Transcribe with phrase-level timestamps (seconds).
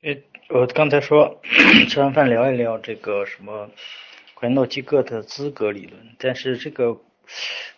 [0.00, 0.14] 呃，
[0.50, 1.40] 我刚才说
[1.88, 3.68] 吃完饭聊一聊这个什么
[4.34, 7.00] 关于诺基格的资格理论，但是这个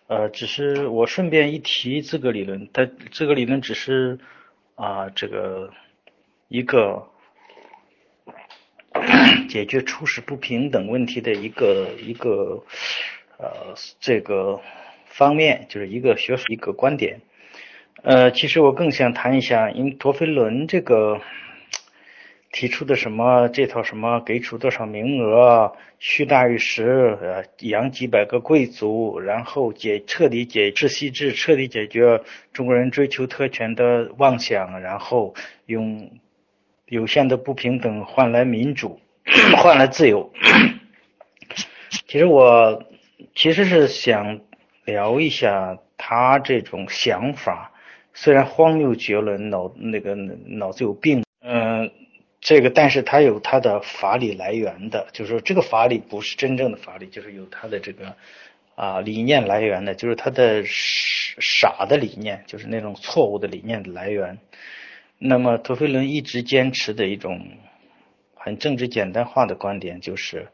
[0.07, 4.19] 呃，只是我顺便一提资格理论，它资格理论只是
[4.75, 5.71] 啊这个
[6.49, 7.09] 一个
[9.49, 12.63] 解决初始不平等问题的一个一个
[13.39, 14.61] 呃这个
[15.07, 17.23] 方面，就是一个学术一个观点。
[18.03, 21.19] 呃，其实我更想谈一下，因为陀飞轮这个。
[22.53, 35.35] 提出的什么这套什么给出多少名额，虚大于实，呃，养几百个贵族，然后解彻底解窒息制，彻底解决中国人追求特权的妄想，然后
[35.67, 36.11] 用
[36.87, 38.99] 有限的不平等换来民主，
[39.63, 40.33] 换来自由。
[42.09, 42.83] 其实我
[43.37, 44.41] 其实是想
[44.85, 47.71] 聊一下他这种想法，
[48.13, 51.89] 虽然荒谬绝伦，脑那个脑子有病，嗯。
[52.41, 58.17] 这个，但是它有它的法理来源的，就是说这个法理不是真正的法理，就是有它的这个
[58.77, 64.39] 啊理念来源的，就是它的傻的理念，就是那种错误的理念的来源。
[65.19, 67.47] 那么，陀飞轮一直坚持的一种
[68.35, 70.49] 很政治简单化的观点，就是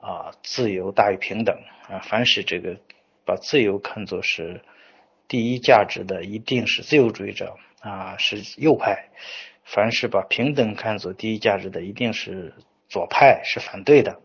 [0.00, 2.76] 啊自由大于平等啊，凡是这个
[3.24, 4.60] 把自由看作是
[5.28, 9.08] 第一价值的，一定是自由主义者啊，是右派。
[9.66, 12.54] 凡是把平等看作第一价值的，一定是
[12.88, 14.22] 左派，是反对的。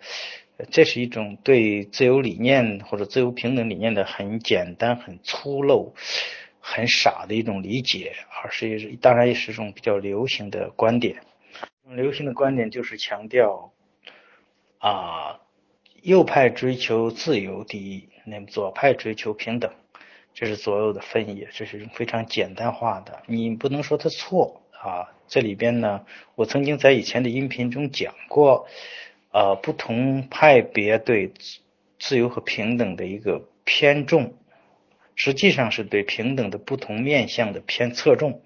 [0.69, 5.93] 这是一种对自由理念或者自由平等理念的很简单、很粗陋、
[6.59, 11.23] 很傻的一种理解，而是当然也是一种比较流行的观点。
[11.87, 13.73] 流行的观点就是强调
[14.77, 15.39] 啊，
[16.03, 19.73] 右派追求自由第一，那么左派追求平等，
[20.35, 23.23] 这是左右的分野，这是非常简单化的。
[23.25, 25.11] 你不能说它错啊。
[25.27, 28.67] 这里边呢，我曾经在以前的音频中讲过，
[29.31, 31.31] 呃，不同派别对
[31.99, 34.33] 自由和平等的一个偏重，
[35.15, 38.41] 实际上是对平等的不同面向的偏侧重。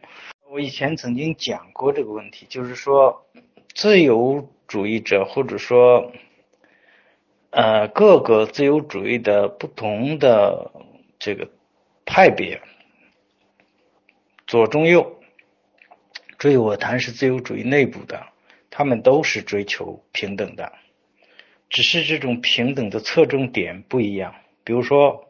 [0.52, 3.26] 我以前曾经讲过这个问题，就是说，
[3.74, 6.12] 自由主义者或者说，
[7.50, 10.72] 呃，各个自由主义的不同的
[11.18, 11.50] 这个
[12.06, 12.62] 派别，
[14.46, 15.20] 左中右。
[16.46, 18.28] 所以我谈是自由主义内部的，
[18.70, 20.74] 他们都是追求平等的，
[21.72, 24.36] 只是这种平等的侧重点不一样。
[24.64, 25.28] 比如说，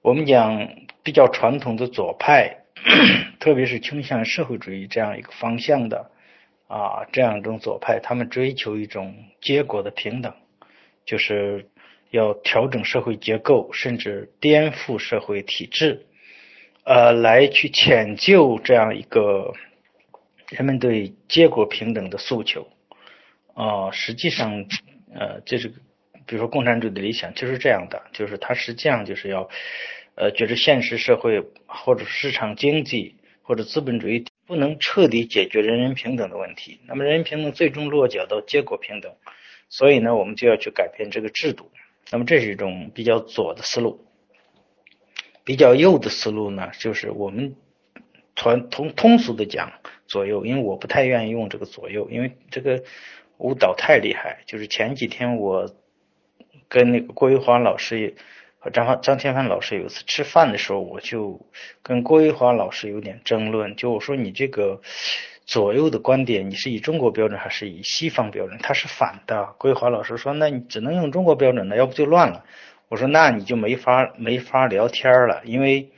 [0.00, 0.68] 我们讲
[1.02, 2.58] 比较传统的左派，
[3.40, 6.12] 特别是倾向社会主义这样一个方向的
[6.68, 10.32] 啊，这样一种左派，他们追求一种结果的平等，
[11.04, 11.68] 就是
[12.12, 16.06] 要调整社会结构，甚至颠覆社会体制，
[16.84, 19.52] 呃，来去迁就这样一个。
[20.52, 22.68] 人们对结果平等的诉求，
[23.54, 24.66] 啊，实际上，
[25.14, 25.68] 呃，这是
[26.26, 29.48] 比如说共产主义的理想就是这样的，就是它实际上就是要，
[30.14, 39.10] 呃，觉得现实社会或者市场经济或者资本主义不能彻底解决人人平等的问题，那么人人平等最终落脚到结果平等，
[39.70, 41.70] 所以呢，我们就要去改变这个制度，
[42.10, 44.04] 那么这是一种比较左的思路，
[45.44, 47.56] 比较右的思路呢，就是我们
[48.36, 49.72] 传通通俗的讲。
[50.12, 52.82] 左右，因为我不太愿意用这个左右，因为这个
[53.38, 54.40] 误导太厉害。
[54.44, 55.74] 就是前几天我
[56.68, 58.14] 跟那个郭玉华老师
[58.58, 61.40] 和张张天帆老师有一次吃饭的时候，我就
[61.82, 63.74] 跟郭玉华老师有点争论。
[63.74, 64.82] 就我说你这个
[65.46, 68.58] 左右的观点，你是以中国标准还是以西方标准？
[68.62, 69.54] 他是反的。
[69.56, 72.44] 郭玉华老师说，那你只能用中国标准了，要不就乱了。
[72.90, 75.88] 我说那你就没法没法聊天了，因为。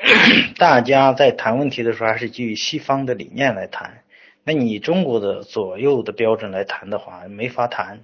[0.56, 4.02] 大家在谈问题的时候，还是基于西方的理念来谈。
[4.44, 8.00] 那你中国的左右的标准来谈的话，没法谈。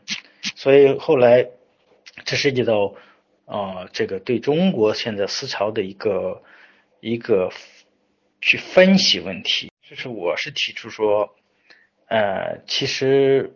[0.55, 1.49] 所以后来
[2.25, 2.95] 这涉及到
[3.47, 6.43] 啊，这个对中国现在思潮的一个
[7.01, 7.51] 一个
[8.41, 9.71] 去分析问题。
[9.89, 11.34] 就是我是提出说，
[12.09, 13.54] 呃，其实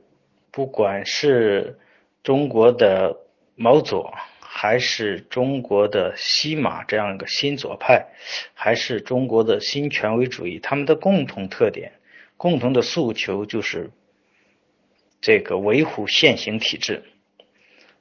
[0.50, 1.78] 不管是
[2.22, 3.16] 中国的
[3.54, 4.14] 毛左。
[4.52, 8.08] 还是中国的西马这样一个新左派，
[8.52, 11.92] 还是中国的新权威主义，他们的共同特点、
[12.36, 13.90] 共同的诉求就是
[15.20, 17.04] 这个维护现行体制。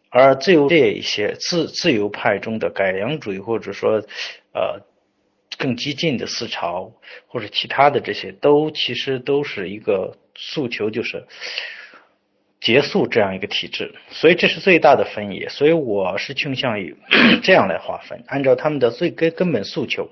[0.10, 4.04] 而自由这一些自自由派中的改良主义，或者说
[4.52, 4.82] 呃
[5.56, 6.92] 更激进的思潮，
[7.28, 11.28] 或者其他的这些，都其实都是一个诉求，就是。
[12.62, 15.48] 结束这样一个体制，所以这是最大的分野。
[15.50, 16.98] 所以我是倾向于
[17.42, 20.10] 这样来划分，按照他们的最根根本诉求，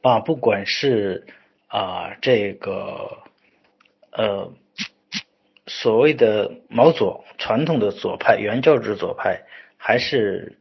[0.00, 1.26] 把不管是
[1.66, 3.18] 啊这个
[4.12, 4.52] 呃，
[5.66, 9.42] 所谓的毛左传统的左派原教旨左派，
[9.76, 10.58] 还是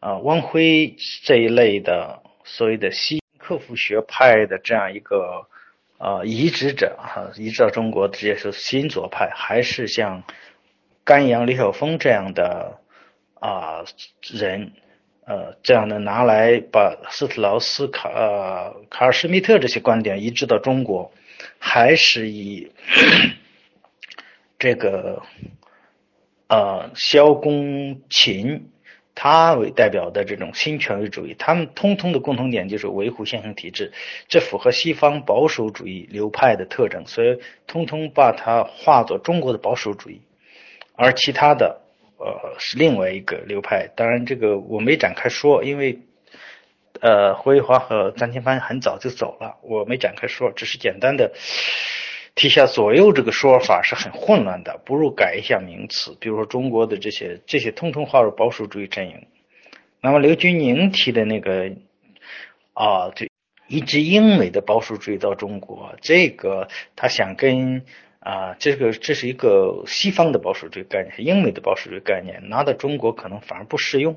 [0.00, 5.48] 啊汪辉这一类的所谓的西克服学派的这样一个
[5.98, 10.22] 啊移植者哈，移植到中国直接是新左派，还是像
[11.04, 12.80] 甘阳、李晓峰这样的
[13.40, 13.84] 啊
[14.32, 14.72] 人？
[15.26, 21.10] 呃，这样的拿来把斯特劳斯、卡呃卡尔施密特这些观点移植到中国，
[21.58, 22.70] 还是以
[24.58, 25.22] 这个
[26.48, 28.70] 呃萧公琴
[29.14, 33.92] 他为代表的这种新权威主义，他们通通的共同点就是维护现行体制，
[34.28, 40.20] 这符合西方保守主义流派的特征，所以通通把它化作中国的保守主义，
[40.94, 41.80] 而其他的。
[42.16, 43.88] 呃，是另外一个流派。
[43.96, 45.98] 当然，这个我没展开说，因为
[47.00, 51.32] 呃，胡玉华和张清帆很早就走了，我没展开说，只是简单的
[52.34, 59.26] 提下左右这个说法是很混乱的，不如改一下名词，比如说中国的这些这些通通划入保守主义阵营。
[60.00, 61.72] 那么刘军宁提的那个
[62.72, 63.28] 啊，这
[63.68, 67.84] 一支英美的保守主义到中国，这个他想跟。
[68.24, 74.16] 啊，这个这是一个西方的保守主义概念，英美的保守主义概念，拿到中国可能反而不适用，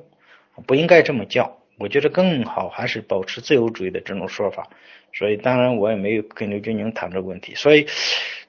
[0.66, 1.58] 不应该这么叫。
[1.78, 4.70] 我觉得更好还是保持自由主义的这种说法。
[5.14, 7.56] 所以，当然我也没有跟刘军宁谈这个问题。
[7.56, 7.88] 所以，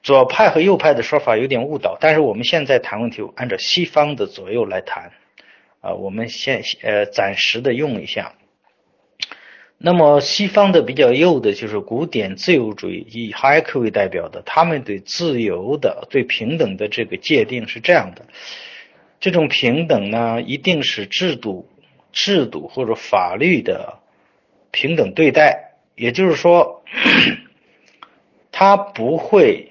[0.03, 1.97] 左派和右派的说法有点误导。
[1.99, 5.11] 但是我们现在谈问题，按照西方的左右来谈。
[5.81, 8.33] 啊，我们先呃暂时的用一下。
[9.77, 18.25] 那么西方的比较右的，就是古典自由主义，以哈耶克为代表的，他们对自由的、对平等的这个界定是这样的：
[19.21, 21.68] 这种平等呢，一定是制度、
[22.11, 23.99] 制度或者法律的
[24.71, 26.83] 平等对待，也就是说，
[28.51, 29.65] 他不会。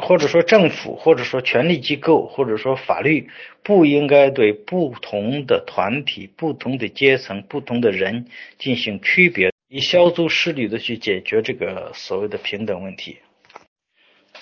[0.00, 3.30] 或者说政府，或者说权力机构，或者说法律，
[3.62, 8.26] 不应该对不同的团体、不同的阶层、不同的人
[8.58, 13.18] 进行区别，以消除势力的去解决这个所谓的平等问题。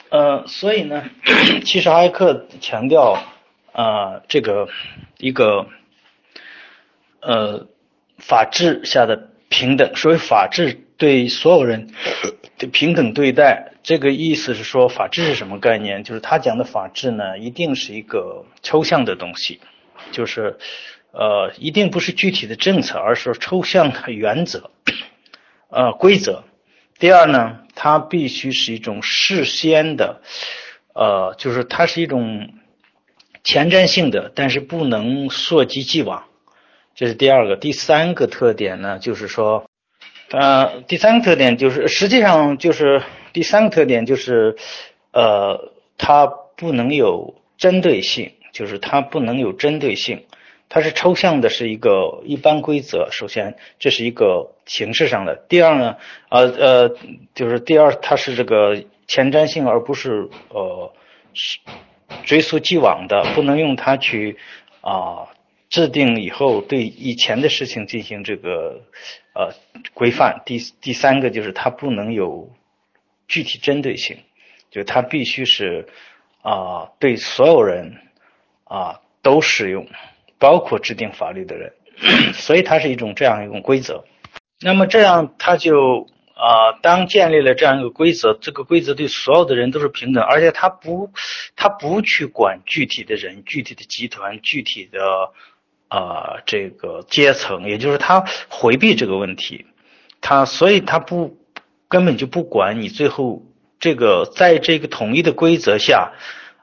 [0.09, 1.09] 呃，所以呢，
[1.65, 3.17] 其实艾克强调
[3.73, 4.69] 呃，这个
[5.19, 5.69] 一个
[7.27, 7.67] 呃
[8.19, 11.89] 法治下的平等，所谓法治对所有人
[12.59, 13.73] 的平等对待。
[13.83, 16.03] 这个意思是说，法治是什么概念？
[16.03, 19.61] 就是他讲的法治呢，一定是一个抽象的东西，
[20.11, 20.59] 就是
[21.13, 24.71] 呃，一定不是具体的政策，而是抽象的原则、
[25.69, 26.45] 呃规则。
[26.99, 30.21] 第二呢，它必须是一种事先的，
[30.95, 32.55] 呃，就是它是一种
[33.45, 36.25] 前瞻性的，但是不能溯及既往。
[36.97, 37.57] 这是第二个。
[37.57, 39.71] 第三个特点呢，就是说，
[40.31, 43.03] 呃，第三个特点就是实际上就是。
[43.33, 44.57] 第三个特点就是，
[45.13, 50.25] 呃，它不能有针对性，就是它不能有针对性，
[50.71, 53.11] 它是抽象的，是一个一般规则。
[53.11, 55.37] 首先，这是一个形式上的。
[55.51, 55.99] 第二呢，
[56.31, 56.97] 呃呃，
[57.35, 60.91] 就是第二，它是这个前瞻性，而不是呃
[61.35, 61.59] 是
[62.25, 64.39] 追溯既往的，不能用它去
[64.81, 65.29] 啊
[65.69, 68.83] 制定以后对以前的事情进行这个
[69.35, 69.53] 呃
[69.95, 70.43] 规范。
[70.47, 72.51] 第第三个就是它不能有。
[73.29, 74.19] 具体针对性，
[74.71, 75.89] 就它必须是
[76.43, 77.97] 啊，对所有人
[78.63, 79.89] 啊都适用，
[80.39, 81.73] 包括制定法律的人，
[82.35, 84.05] 所以它是一种这样一种规则。
[84.61, 91.11] 那么这样，它就啊，当建立了这样一个规则，这个规则对所有的人都是平等，而且它不，
[91.57, 95.01] 它不去管具体的人、具体的集团、具体的
[95.89, 99.67] 啊这个阶层，也就是他回避这个问题，
[100.21, 101.39] 他所以他不。
[101.89, 103.45] 根本就不管你最后
[103.79, 106.15] 这个在这个统一的规则下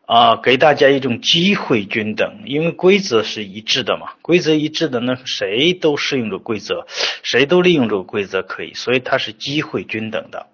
[0.06, 6.86] 啊，给大家一种机会均等，因为规则是一致的嘛，规则一致的，那谁都适用这个规则，
[7.24, 10.48] 谁都利用这个规则可以，所以它是机会均等的。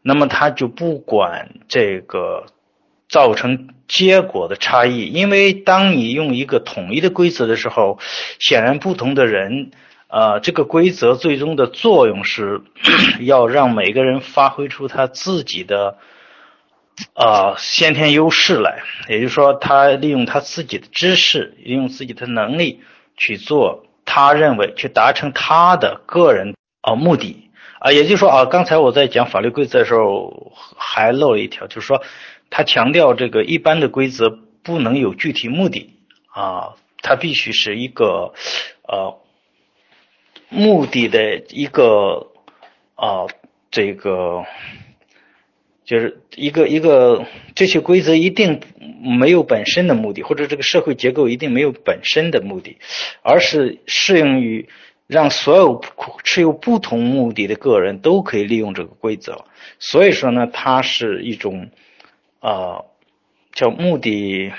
[0.00, 2.46] 那么他就不管这个
[3.08, 7.98] 造成结果的差异，因为当你用一个统一的规则的时候，
[8.38, 9.70] 显然不同的人。
[10.10, 12.62] 啊，这个规则最终的作用是
[13.20, 15.98] 要让每个人发挥出他自己的
[17.12, 22.80] 啊先天优势来，也就是说，他利用他自己的知识，利用自己的能力
[23.18, 32.00] 去做他认为去达成他的个人啊目的啊，也就是说啊，刚才我在讲法律规则的时候还漏了一条，就是说
[32.50, 34.30] 他强调这个一般的规则
[34.62, 35.94] 不能有具体目的
[36.32, 38.32] 啊，它必须是一个
[38.82, 39.18] 呃。
[40.50, 42.28] 目的的一个
[42.94, 43.26] 啊，
[43.70, 44.46] 这个
[45.84, 48.62] 就是一个一个这些规则一定
[49.20, 52.78] 没有本身的目的，或者这个社会结构一定没有本身的目的，
[53.20, 54.70] 而是适用于
[55.06, 55.82] 让所有
[56.24, 59.44] 持有不同目的的个人都可以利用这个规则。
[59.78, 61.68] 所以说呢，它是一种
[62.40, 62.84] 啊
[63.52, 64.52] 叫目的，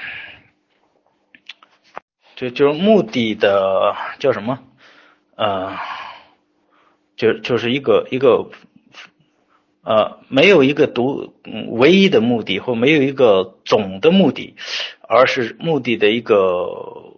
[2.35, 4.59] 就就是目的的叫什么
[5.35, 5.77] 呃，
[7.15, 8.49] 就就是一个一个。
[9.81, 11.33] 呃，没有一个独
[11.71, 14.53] 唯一的目的，或没有一个总的目的，
[15.01, 17.15] 而是目的的一个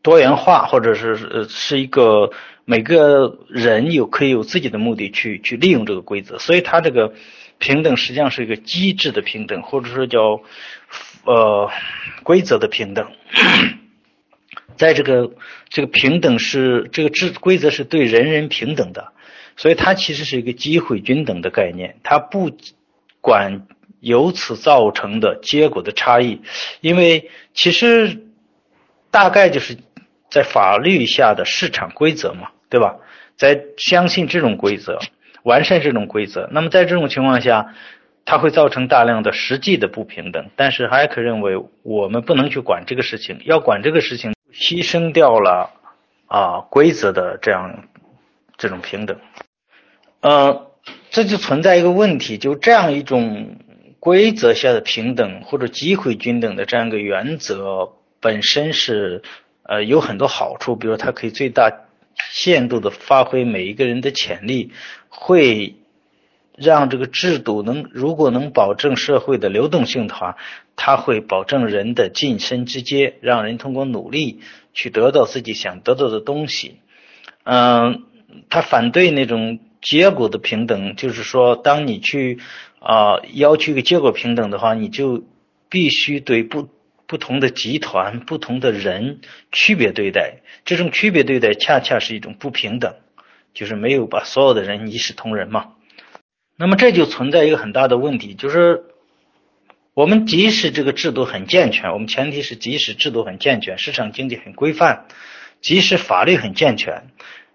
[0.00, 2.30] 多元化，或者是是一个
[2.64, 7.14] 每个人有可以有自己的目的去去利用这个规则，所以它这个
[7.58, 10.42] 平等实际上是一个机制的平等，或者说叫
[11.24, 11.70] 呃
[12.22, 13.10] 规则的平等，
[14.76, 15.32] 在这个
[15.68, 19.12] 这个平等是这个制规则是对人人平等的。
[19.56, 22.50] 所以它其实是一个机会均等的概念，它不
[23.20, 23.66] 管
[24.00, 26.42] 由此造成的结果的差异，
[26.80, 28.26] 因为其实
[29.12, 29.78] 大概就是
[30.28, 32.96] 在法律下的市场规则嘛，对吧？
[33.36, 34.98] 在相信这种规则，
[35.44, 37.74] 完善这种规则，那么在这种情况下，
[38.24, 40.50] 它会造成大量的实际的不平等。
[40.56, 45.70] 但是还可认为我们不能去管这个事情，要管这个事情，牺牲掉了
[46.26, 47.84] 啊规则的这样
[48.56, 49.18] 这种平等。
[50.20, 50.70] 呃，
[51.10, 53.56] 这就存在一个问题，就这样一种
[54.00, 59.22] 规则下的平等或者机会均等的这样一个原则本身是
[59.62, 61.70] 呃有很多好处，比如它可以最大
[62.30, 64.72] 限度的发挥每一个人的潜力，
[65.08, 65.76] 会
[66.56, 70.36] 让这个制度能如果能保证社会的流动性的话，
[70.76, 74.40] 它会保证人的晋升之阶，让人通过努力
[74.72, 76.76] 去得到自己想得到的东西。
[77.44, 78.04] 嗯，
[78.48, 79.58] 他反对那种。
[79.86, 82.38] 结果的平等，就是说，当你去
[82.78, 85.22] 啊要求一个结果平等的话，你就
[85.68, 86.70] 必须对不
[87.14, 89.20] 不同的集团、不同的人
[89.52, 90.40] 区别对待。
[90.64, 92.96] 这种区别对待，恰恰是一种不平等，
[93.52, 95.74] 就是没有把所有的人一视同仁嘛。
[96.56, 98.82] 那么这就存在一个很大的问题，就是
[99.94, 105.06] 我们即使这个制度很健全，我们前提是即使制度很健全，市场经济很规范，
[105.60, 107.10] 即使法律很健全。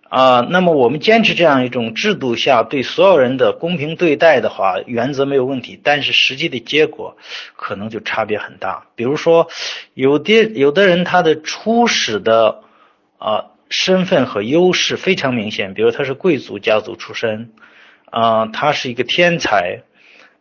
[0.10, 7.16] 啊，那么我们坚持这样一种制度下对所有人的公平对待的话，原则没有问题，但是实际的结果
[7.56, 8.88] 可能就差别很大。
[8.96, 9.50] 比如说，
[9.94, 12.62] 有的有的人他的初始的
[13.20, 17.52] 啊身份和优势非常明显，比如他是贵族家族出身，
[18.10, 19.84] 啊，他是一个天才，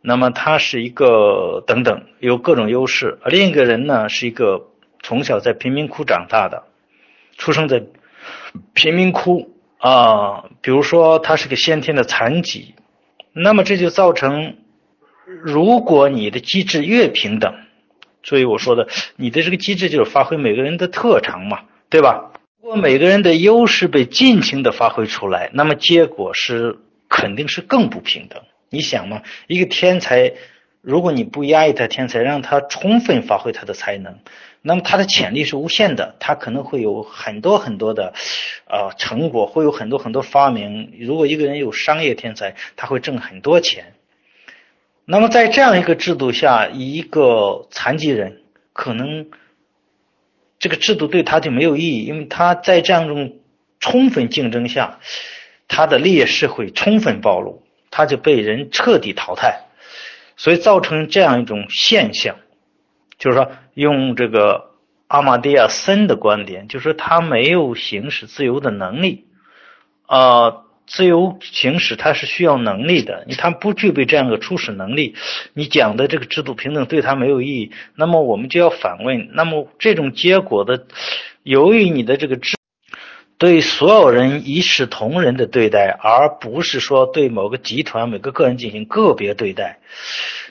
[0.01, 3.19] 那么他是一个等等有各种优势。
[3.23, 4.69] 而另一个人呢，是一个
[5.03, 6.63] 从小在贫民窟长大的，
[7.37, 7.83] 出生在
[8.73, 9.57] 贫民窟。
[9.79, 12.75] 啊，比如说他是个先天的残疾，
[13.33, 14.57] 那么这就造成，
[15.25, 17.55] 如果你的机制越平等，
[18.23, 22.33] 所以我说的，你的这个机制就是发挥每个人的特长嘛，对吧？
[22.61, 26.77] 如果每个人的优势被尽情的发挥出来，那么结果是
[27.09, 28.43] 肯定是更不平等。
[28.69, 30.35] 你想嘛，一个天才，
[30.83, 34.19] 如果你不压抑他天才，让他充分发挥他的才能。
[34.61, 38.13] 那么他的潜力是无限的，他可能会有很多很多的，
[38.67, 40.93] 呃，成果，会有很多很多发明。
[41.01, 43.95] 如果一个人有商业天才，他会挣很多钱。
[45.05, 49.31] 那么在这样一个制度下，一个残疾人可能
[50.59, 53.37] 这个制度对他就没有意义，因为他在这样一种
[53.81, 54.99] 充分竞争下，
[55.67, 59.61] 他的劣势会充分暴露，他就被人彻底淘汰，
[60.37, 62.37] 所以造成这样一种现象。
[63.19, 64.71] 就是说，用这个
[65.09, 69.27] 阿马蒂亚森的观点，就是说他没有行使自由的能力。
[70.07, 75.17] 啊，自由行使他是需要能力的，他不具备这样的初始能力。
[75.53, 77.73] 你讲的这个制度平等对他没有意义。
[77.95, 80.87] 那么我们就要反问：那么这种结果的，
[81.43, 82.57] 由于你的这个制
[83.37, 89.81] 对所有人一视同仁的对待，而不是说对某个集团、每个个人进行个别对待。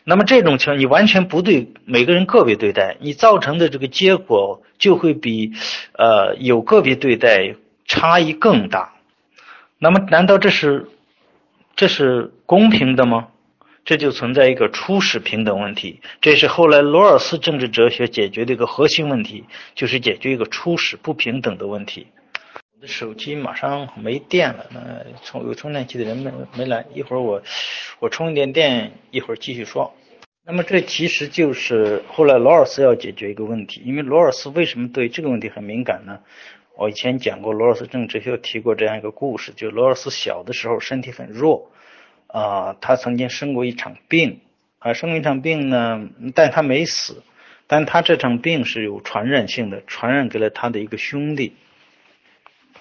[0.09, 5.51] 那么这种情况，你完全不对每个人个别对待，你造成的这个结果就会比
[5.91, 8.93] 呃有个别对待差异更大。
[9.77, 10.87] 那么难道这是
[11.75, 13.27] 这是公平的吗？
[13.83, 15.99] 这就存在一个初始平等问题。
[16.21, 19.43] 这是后来罗尔斯政治哲学解决的一个核心问题，
[19.75, 22.07] 就是解决一个初始不平等的问题。
[22.79, 27.41] 的手机马上没电了，那充有充电器的人没没来，一会儿我。
[27.99, 29.91] 我充一点电，一会儿继续说。
[30.45, 36.19] 那么这其实就是后来罗尔斯要解决一个问题，因为罗尔斯为什么对这个问题很敏感呢？
[36.75, 41.71] 我以前讲过，罗尔斯政治学提过这样一个故事，就罗尔斯小的时候身体很弱，
[42.27, 44.41] 啊，他曾经生过一场病，
[44.77, 47.23] 啊，生过一场病呢，但他没死，
[47.65, 51.55] 但他这场病是有传染性的，传染给了他的一个兄弟，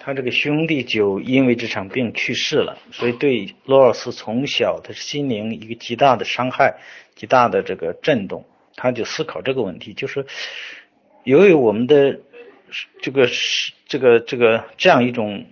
[0.06, 6.76] 他这个兄弟就因为这场病去世了，所以对罗尔斯从小的心灵一个极大的伤害，
[7.16, 8.44] 极大的这个震动，
[8.76, 10.25] 他就思考这个问题，就是
[11.25, 12.20] 由于我们的
[13.02, 15.44] 这个是这个这个这样一种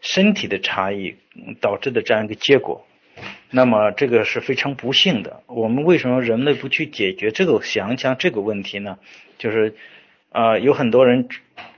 [0.00, 1.16] 身体的差异
[1.60, 2.86] 导致的这样一个结果。
[3.50, 5.42] 那么这个是非常不幸的。
[5.44, 8.98] 我们为什么人类不去解决这个想想这个问题呢？
[9.36, 9.74] 就是
[10.30, 11.28] 啊，有很多人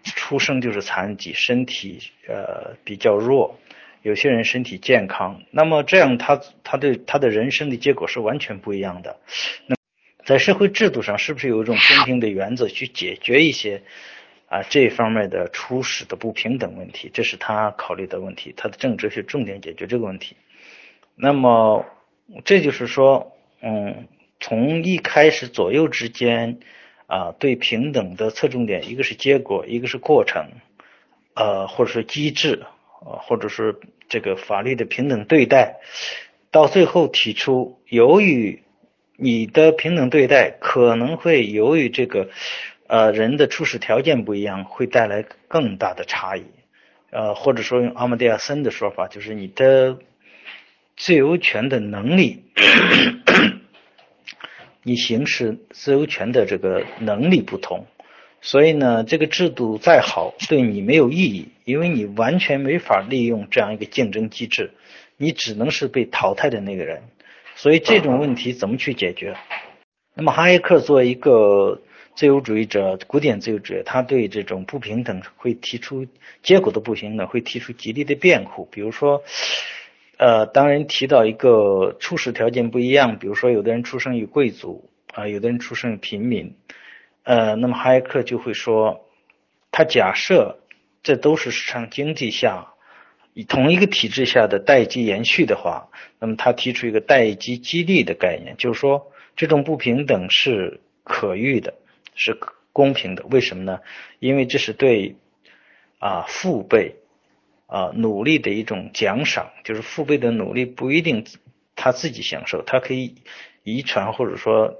[0.03, 3.57] 出生就是残疾，身体呃比较弱；
[4.03, 5.43] 有些人身体健康。
[5.51, 9.19] 那么这样他他的他的人生的结果是完全不一样的。
[9.67, 9.77] 那
[10.25, 13.83] 在社会制度上，是不是有一种公平的原则去解决一些
[14.49, 17.11] 啊这方面的初始的不平等问题？
[17.13, 18.53] 这是他考虑的问题。
[18.57, 20.37] 他的政治是重点解决这个问题。
[21.15, 21.85] 那么，
[22.45, 24.07] 这就是说，嗯，
[24.39, 26.61] 从一开始左右之间，
[27.11, 30.47] 啊，对平等的侧重点，一个是结果，一个是过程，
[31.35, 32.63] 呃，或者是机制，
[33.05, 35.81] 呃，或者是这个法律的平等对待，
[36.53, 38.63] 到最后提出，由于
[39.17, 42.29] 你的平等对待可能会由于这个，
[42.87, 46.45] 呃，人的初始条件不一样，会带来更大的差异，
[47.11, 49.99] 呃，或者说用阿莫蒂亚森的说法，就是你的。
[50.97, 52.45] 自由权的能力，
[54.83, 57.85] 你行使自由权的这个能力不同，
[58.41, 64.71] 所以呢，这个制度再好，对你没有意义，因为你完全没法利用这样一个竞争机制，
[65.19, 67.03] 你只能是被淘汰的那个人。
[67.57, 69.37] 所以这种问题怎么去解决？
[70.15, 71.83] 那么哈耶克作为一个
[72.15, 76.07] 自由主义者，古典自由主义，他对这种不平等会提出
[76.43, 79.23] 结果的不平等，会提出极力的辩护，比如说。
[80.21, 86.57] 呃，当人提到一个初始条件不一样，比如说有的人出生于贵族啊，有的人出生于平民，
[87.23, 89.07] 呃，那么哈耶克就会说，
[89.71, 90.59] 他假设
[91.03, 92.75] 这都是市场经济下
[93.33, 101.73] 以同一个体制下的代际延续的话，那么他提出一个代际激励的概念，就是说这种不平等是可遇的，
[102.15, 102.37] 是
[102.75, 103.25] 公平的。
[103.31, 103.81] 为什么呢？
[104.19, 105.17] 因为这是对
[105.99, 106.97] 啊父辈。
[107.71, 111.25] 啊，努力的一种奖赏，就是父辈的努力不一定
[111.77, 113.15] 他自己享受，他可以
[113.63, 114.75] 遗传或者说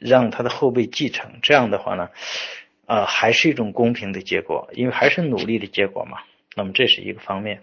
[0.00, 1.38] 让他的后辈继承。
[1.40, 2.10] 这样的话呢，
[2.86, 6.18] 啊，还是一种公平的结果，因为还是努力的结果嘛。
[6.56, 7.62] 那么这是一个方面。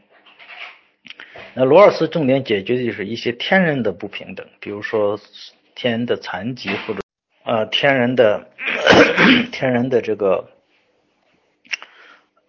[1.56, 5.20] 那罗尔斯重点解决的就是一些天然的不平等，比如说
[5.76, 7.02] 天然的残疾或者
[7.44, 8.48] 呃天然的
[9.52, 10.50] 天然的这个。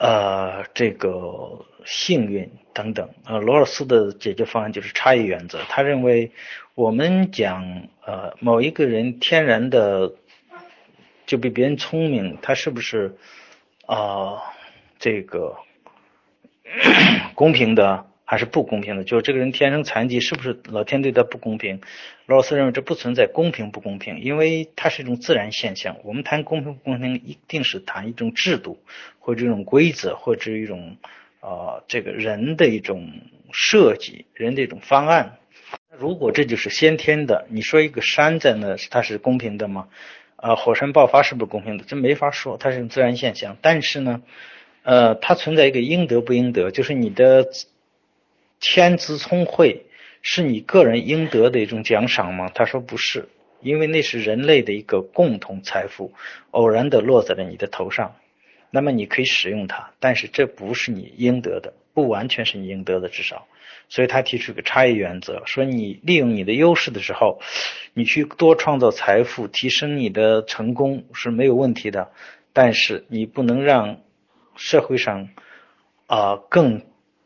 [0.03, 5.61] 呃，这个幸运等等，呃，罗尔斯的解决方案就是差异原则。
[5.69, 6.33] 他认为，
[6.75, 10.15] 我们讲呃某一个人天然的
[11.27, 13.17] 就比别人聪明，他是不是
[13.87, 14.43] 啊
[14.99, 15.57] 这个
[17.35, 18.07] 公平的？
[18.25, 21.81] 还是不公平的，就是这个人天生残疾，是不是老天对他不公平？
[22.27, 25.97] 罗尔斯认为这不存在公平不公平，因为它是一种自然现象。
[26.05, 28.79] 我们谈公平不公平，一定是谈一种制度
[29.19, 30.97] 或者一种规则或者一种
[31.41, 33.11] 啊这个人的一种
[33.53, 35.39] 设计，人的一种方案。
[35.99, 39.89] 如果这就是先天的，你说一个山在那，它是公平的吗？
[40.37, 41.85] 啊，火山爆发是不是公平的？
[41.85, 43.57] 这没法说，它是自然现象。
[43.61, 44.23] 但是呢，
[44.83, 47.47] 呃，它存在一个应得不应得，就是你的。
[48.63, 49.87] 天资聪慧
[50.21, 52.51] 是你个人应得的一种奖赏吗？
[52.55, 53.31] 他说不是，
[53.63, 56.13] 因为那是人类的一个共同财富，
[56.51, 58.17] 偶然的落在了你的头上，
[58.71, 63.47] 那么你可以使用它，但是这不是你应得的，不完全是你应得的，至少，
[63.89, 67.41] 所以他提出一个差异原则，说你利用你的优势的时候，
[67.95, 72.11] 你去多创造财富，提升你的成功是没有问题的，
[72.53, 74.01] 但是你不能让
[74.57, 75.29] 社会上
[76.07, 76.83] 啊更。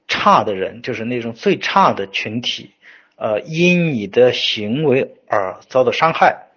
[0.06, 2.72] 差的人就是那种最差的群体，
[3.16, 6.48] 呃，因你的行为而遭到伤害，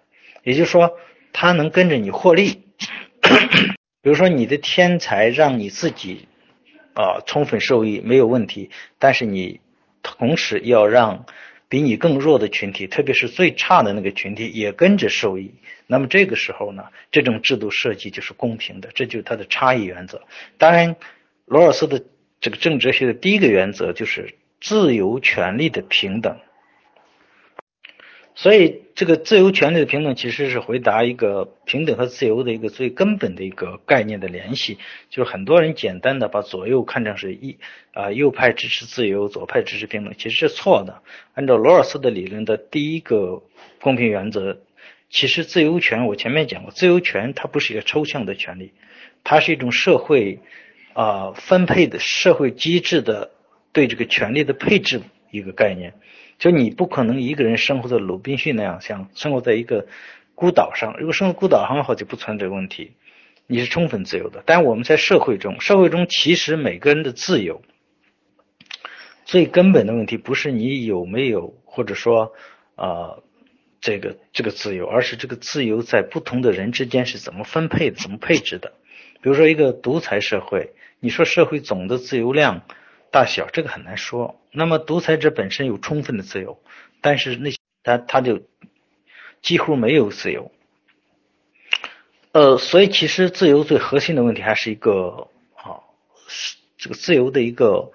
[0.44, 0.98] 也就是说，
[1.32, 2.67] 他能跟着你获利。
[4.08, 6.28] 比如说，你的天才让你自己
[6.94, 9.60] 啊充分受益没有问题，但是你
[10.02, 11.26] 同时要让
[11.68, 15.52] 比你更弱的群体，特别是最差的那个群体也跟着受益。
[15.86, 20.22] 那么这个时候呢，这种制度设计就是公平的，这就是它的差异原则。
[20.56, 20.96] 当然，
[21.44, 22.02] 罗尔斯的。
[22.40, 26.38] 这个政治学的第一个原则就是自由权利的平等，
[28.40, 34.78] 所以这个自由权利的平等其实是回答一个平等和自由的一个最根本的一个概念的联系。
[35.10, 37.58] 就是很多人简单的把左右看成是一
[37.92, 41.02] 啊右派支持自由，左派支持平等，其实是错的。
[41.34, 43.42] 按照罗尔斯的理论的第一个
[43.80, 44.58] 公平原则，
[45.10, 48.70] 其实自由权我前面讲过，自由权它不是一个抽象的权利，
[49.24, 50.38] 它是一种社会
[50.92, 53.32] 啊分配的社会机制的
[53.72, 55.00] 对这个权利的配置
[55.32, 55.94] 一个概念。
[56.38, 59.88] 就你不可能一个人生活在鲁滨逊那样，像生活在一个
[60.36, 60.94] 孤岛上。
[60.98, 62.92] 如果生活孤岛上的话，就不存在问题，
[63.48, 64.44] 你是充分自由的。
[64.46, 67.60] 但我们在社会中，社会中其实每个人的自由，
[69.24, 72.32] 最根本的问题不是你有没有，或者说
[72.76, 73.16] 啊
[73.80, 78.74] 这个这个自由，而是这个自由在不同的人之间是怎么分配的，怎么配置的。
[79.20, 82.62] 比如说一个独裁社会，你说社会总的自由量。
[83.10, 84.40] 大小这个很难说。
[84.52, 86.60] 那么独裁者本身有充分的自由，
[87.00, 87.50] 但是那
[87.82, 88.42] 他他就
[89.42, 90.52] 几乎没有自由。
[92.32, 95.80] 呃，所以其实自由最核心的问题还是一个啊，
[96.76, 97.92] 这个自由的一个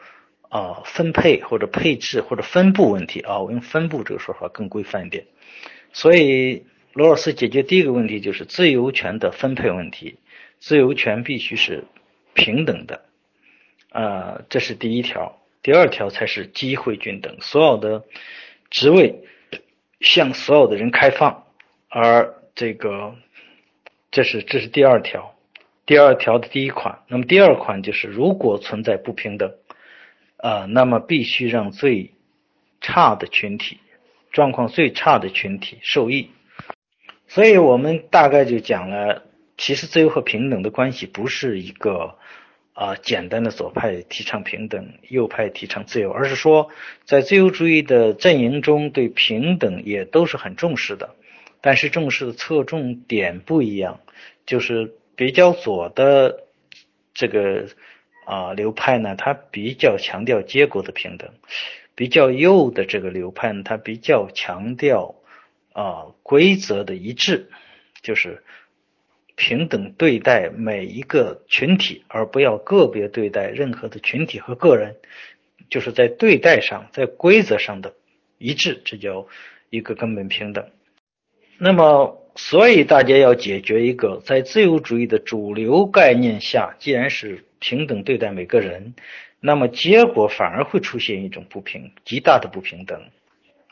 [0.49, 3.39] 啊分配或者配置或者分布问题啊。
[3.39, 5.28] 我用分布这个说法更规范一点。
[5.93, 10.17] 所以罗尔斯解决第一个问题就是自由权的分配问题，
[10.60, 11.86] 自由权必须是
[12.34, 13.06] 平等的。
[13.93, 18.03] 呃，这是第一条，第二条才是机会均等，所有的
[18.71, 19.19] 职位
[20.01, 21.45] 向所有的人开放，
[21.89, 23.13] 而这个
[24.10, 25.36] 这是这是第二条，
[25.86, 27.03] 第二条的第一款。
[27.08, 29.53] 那么第二款就是，如果存在不平等，
[30.38, 32.13] 呃，那么必须让最
[32.82, 33.77] 差的群体，
[34.32, 36.32] 状况最差的群体受益。
[37.27, 39.21] 所以我们大概就讲了，
[39.56, 42.17] 其实自由和平等的关系不是一个。
[42.73, 46.69] 啊，简单的左派提倡平等，右派提倡自由，而是说，
[47.05, 51.13] 在自由主义的阵营中，对平等也都是很重视的，
[51.62, 53.99] 但是重视的侧重点不一样。
[54.47, 56.45] 就是比较左的
[57.13, 57.67] 这个
[58.25, 61.29] 啊流派呢，它比较强调结果的平等；
[61.93, 65.13] 比较右的这个流派，呢，它比较强调
[65.73, 67.51] 啊规则的一致，
[68.01, 68.43] 就是。
[69.36, 74.96] 平等对待每一个群体，而不要个别对待任何的群体和个人，
[75.69, 77.93] 就是在对待上，在规则上的
[78.38, 79.28] 一致，这叫
[79.69, 80.67] 一个根本平等。
[81.58, 88.93] 那么，所以大家要解决一个在自由主义的主流概念下，既然是平等对待每个人，
[89.39, 93.02] 那么结果反而会出现一种不平，极大的不平等。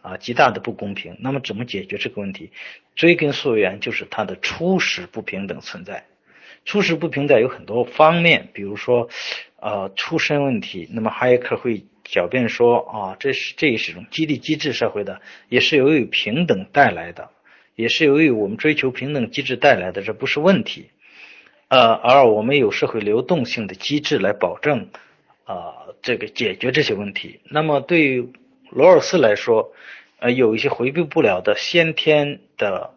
[0.02, 1.18] 啊，极大的不公平。
[1.20, 2.52] 那么怎么解决这个问题？
[2.96, 6.06] 追根溯源，就是它的初始不平等存在。
[6.66, 9.10] 初始不平等有很多方面，比如说，
[9.60, 10.88] 呃，出身问题。
[10.92, 17.30] 那么哈耶克会狡辩说，啊，这是这也是一种激励机制社会的，也是由于平等带来的，
[17.76, 20.90] 也是由于我们追求平等机制带来的，这不是问题。
[21.68, 24.90] 呃，而我们有社会流动性的机制来保证，
[25.46, 27.40] 啊，这个解决这些问题。
[27.46, 28.30] 那么对于
[28.72, 29.74] 罗尔斯来说，
[30.20, 32.94] 呃，有一些回避不了的先天的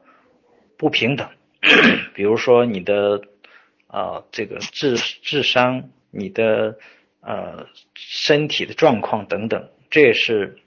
[0.76, 1.28] 不平等，
[2.14, 3.22] 比如说你的
[3.88, 6.78] 啊这个智智商、你的
[7.20, 10.58] 呃身体的状况等等，这也是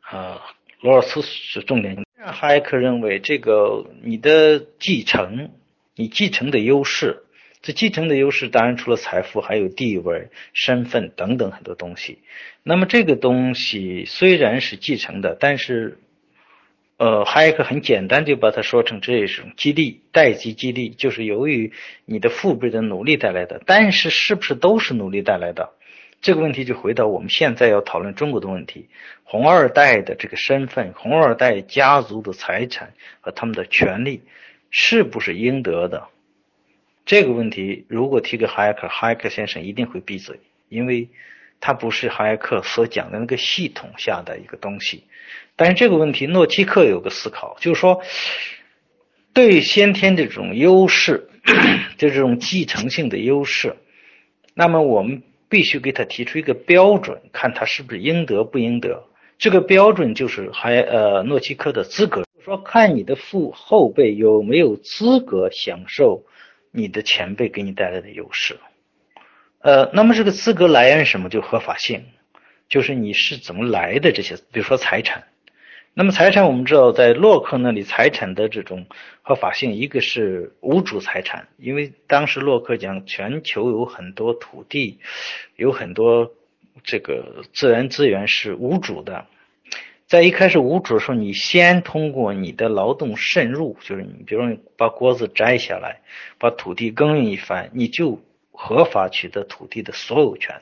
[0.00, 0.40] 啊
[0.80, 2.04] 罗尔斯是重点。
[2.18, 5.52] 哈耶克认为，这个你的继承，
[5.94, 7.25] 你继承的优势。
[7.62, 12.20] 这继承的优势当然除了财富，还有地位、身份等等很多东西。
[12.62, 15.98] 那么这个东西虽然是继承的，但是，
[16.96, 21.72] 呃，哈耶克很简单就把它说成这一种激励、代际激励，就是由于
[22.04, 23.60] 你的父辈的努力带来的。
[23.66, 25.70] 但是是不是都是努力带来的？
[26.22, 28.88] 这个问题就回到我们现在要讨论中国的问题：
[29.24, 34.22] 红二代的这个身份、红二代家族的财产和他们的权利，
[34.70, 36.08] 是不是应得的？
[37.06, 41.08] 这个问题如果提给哈耶克，哈耶克先生一定会闭嘴，因为
[41.60, 45.04] 他不是哈耶克所讲的那个系统下的一个东西。
[45.54, 48.02] 但是这个问题，诺奇克有个思考，就是说，
[49.32, 51.28] 对先天这种优势，
[51.96, 53.76] 就 这种继承性的优势，
[54.52, 59.04] 那么我们必须给他提出一个标准，看他是不是应得不应得。
[59.38, 66.24] 这个标准就是还呃诺奇克的资格，说看你的父后辈有没有资格享受。
[66.70, 68.58] 你的前辈给你带来的优势，
[69.60, 71.28] 呃，那么这个资格来源是什么？
[71.28, 72.04] 就合法性，
[72.68, 75.24] 就是你是怎么来的这些，比如说财产。
[75.98, 78.86] 那么财产我们知道，在洛克那里，财产的这种
[79.22, 84.98] 合法性，一个是无主财产，因为当时洛克讲全球有很多土地，
[85.56, 86.34] 有很多
[86.84, 89.26] 这个自然资源是无主的。
[90.06, 96.00] 在一开始无主的时候，你先通过你的劳动渗入，就是你比如说把果子摘下来，
[96.38, 98.20] 把土地耕耘一番，你就
[98.52, 100.60] 合法取得土地的所有权。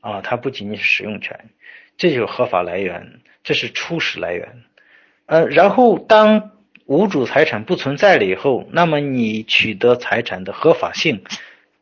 [0.00, 1.50] 啊，它不仅仅是使用权，
[1.96, 4.64] 这就是合法来源，这是初始来源。
[5.26, 6.50] 呃，然后当
[6.86, 11.22] 无主财产不存在了以后，那么你取得财产的合法性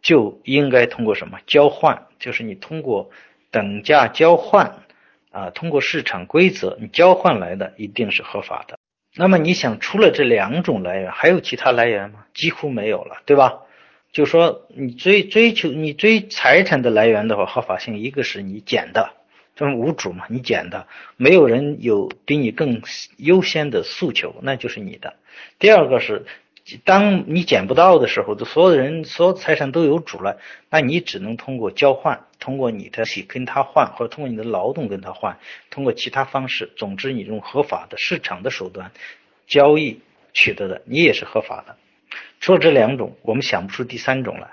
[0.03, 2.09] 就应该通过什么交换？
[2.19, 3.09] 就是你通过
[3.51, 4.83] 等价交换
[5.31, 8.79] 啊，通过市场规则，你交换来的一定是合法的。
[9.17, 12.27] 那么你想，除了这两种来源，还有其他来源吗？
[12.35, 13.63] 几乎没有了，对吧？
[14.13, 19.13] 就说你追追求你追财产的来源的话，合法性一个是你捡的，
[19.55, 22.83] 这是无主嘛，你捡的，没有人有比你更
[23.19, 25.15] 优先的诉求，那就是你的。
[25.61, 26.27] 第二个是，
[26.79, 35.39] 当你捡不到的时候，就所有的人所有财产都有主了，那你只能通过交换，通过你的去跟他换，或者通过你的劳动跟他换，
[35.71, 38.93] 通过其他方式，总之你用合法的市场的手段
[39.47, 40.01] 交易
[40.33, 41.77] 取得的，你也是合法的。
[42.41, 44.51] 除了这两种，我们想不出第三种来。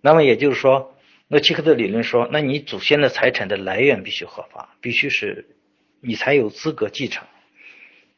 [0.00, 0.94] 那么也就是说，
[1.28, 5.46] 诺奇克的理论说，那你祖先的财产的来源必须合法，必须是
[6.00, 7.26] 你才有资格继承。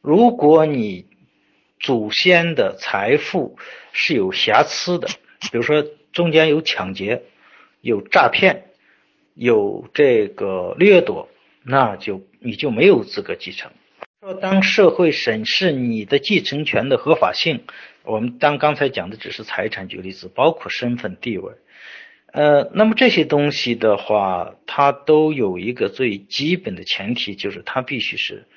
[0.01, 1.05] 如果你
[1.81, 3.57] 祖先的财富
[3.91, 5.07] 是有瑕疵的，
[5.51, 7.23] 比如说中间有抢劫、
[7.81, 8.65] 有诈骗、
[9.33, 11.27] 有这个掠夺，
[11.63, 13.71] 那就你就没有资格继承。
[14.21, 17.63] 说当社会审视你的继承权的合法性。
[18.03, 21.53] 我们当刚才讲的只是财产，举例子，包括身份地位，
[22.31, 28.47] 呃，那么这些东西的话，它都有一个最基本的前提，就是它必须是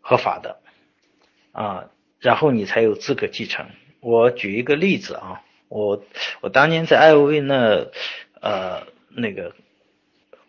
[0.00, 0.60] 合法的
[1.50, 1.90] 啊，
[2.24, 3.66] 然后你才有资格继承。
[4.00, 6.02] 我举一个例子啊，我
[6.40, 7.86] 我当年在艾薇那
[8.40, 9.54] 呃那个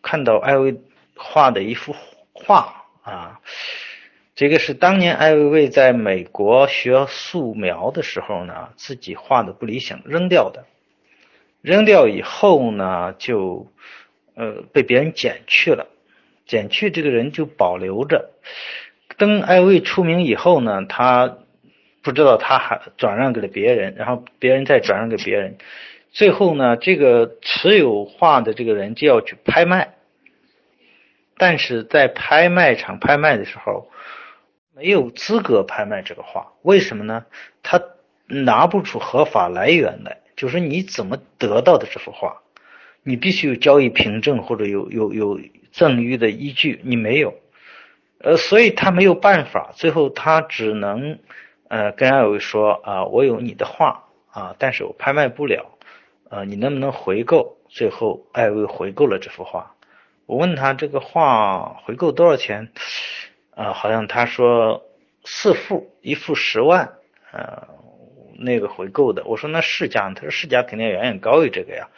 [0.01, 0.75] 看到艾薇
[1.15, 1.93] 画的一幅
[2.33, 3.41] 画啊。
[4.35, 10.65] 这个是当年艾薇薇在美国学素描的时候呢，自己画的不理想，扔掉的。
[11.61, 13.71] 扔掉以后呢，就
[14.35, 15.87] 呃被别人捡去了，
[16.45, 18.29] 捡去这个人就保留着。
[19.17, 21.37] 等艾薇出名以后呢，他
[22.05, 25.57] 不知道他还转让给了别人，然后别人再转让给别人，
[26.11, 29.95] 最后呢，这个持有画的这个人就要去拍卖，
[31.37, 33.89] 但是在拍卖场拍卖的时候。
[34.77, 37.25] 没有资格拍卖这个画，为什么呢？
[37.63, 37.81] 他
[38.27, 42.41] 拿不出合法来源来，就是你怎么得到的这幅画？
[43.01, 45.39] 你必须有交易凭证或者有有有
[45.71, 47.35] 赠与的依据，你没有，
[48.19, 51.19] 呃，所以他没有办法，最后他只能
[51.67, 55.77] 呃跟艾薇说啊，我有你的画啊，但是我拍卖不了，
[56.29, 57.57] 呃，你能不能回购？
[57.67, 59.75] 最后艾薇回购了这幅画。
[60.27, 62.71] 我问他这个画回购多少钱？
[63.55, 64.83] 啊，好像他说
[65.23, 66.93] 四幅，一幅十万，
[67.31, 67.67] 呃，
[68.37, 69.23] 那个回购的。
[69.25, 71.89] 我说那市价，他说市价肯定远远高于这个呀，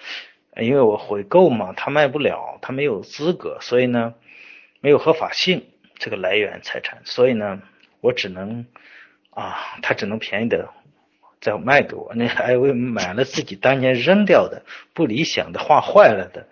[0.56, 4.14] 因为我回购嘛，他卖不了，他没有资格，所以呢，
[4.82, 7.62] 没有合法性这个来源财产，所以呢，
[8.02, 8.66] 我只能
[9.38, 10.68] 啊，他只能便宜的
[11.40, 12.12] 再卖给我。
[12.16, 14.64] 那艾薇买了自己当年扔掉的
[14.96, 16.48] 不理想的画坏了的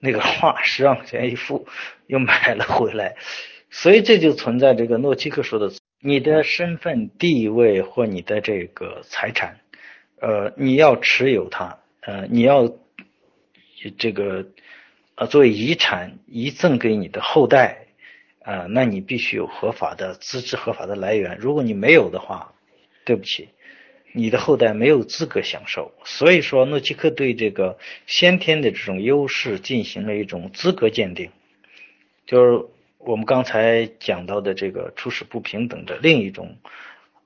[0.00, 1.68] 那个画，十万块钱一幅，
[2.08, 3.14] 又买了回来。
[3.70, 5.70] 所以这就存在这个诺基克说的，
[6.00, 9.60] 你的身份地位或你的这个财产，
[10.20, 12.68] 呃，你要持有它，呃，你要
[13.96, 14.46] 这个
[15.14, 17.83] 呃作为遗产遗赠给你的后代，
[18.44, 21.36] 啊，那你必须有合法的资质、合法的来源。
[21.38, 22.54] 如果你没有的话，
[23.04, 23.48] 对不起，
[24.12, 25.92] 你的后代没有资格享受。
[26.04, 31.30] 所以说，诺基克对这个先天的这种优势进行了一种资格鉴定，
[32.24, 32.66] 就是。
[33.06, 36.56] 我们刚才讲到的这个初始不平等的另一种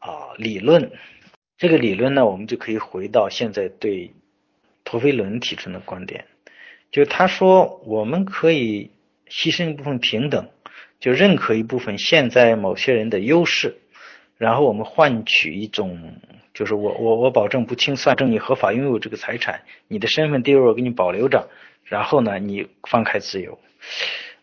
[0.00, 0.90] 啊理论，
[1.56, 4.10] 这个理论呢，我们就可以回到现在对
[4.82, 6.24] 陀飞轮提出的观点，
[6.90, 8.90] 就他说我们可以
[9.28, 10.50] 牺牲一部分平等，
[11.00, 13.76] 就认可一部分现在某些人的优势，
[14.36, 16.14] 然后我们换取一种，
[16.54, 21.48] 就是我我我保证不清算，证你合法拥有这个财产，你的身份地位我给你保留着，
[21.84, 23.58] 然后呢，你放开自由。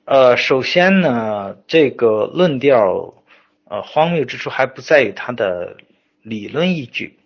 [0.05, 3.15] 呃，首先呢，这个论调，
[3.67, 5.77] 呃，荒谬之处还不在于它的
[6.21, 7.17] 理论依据，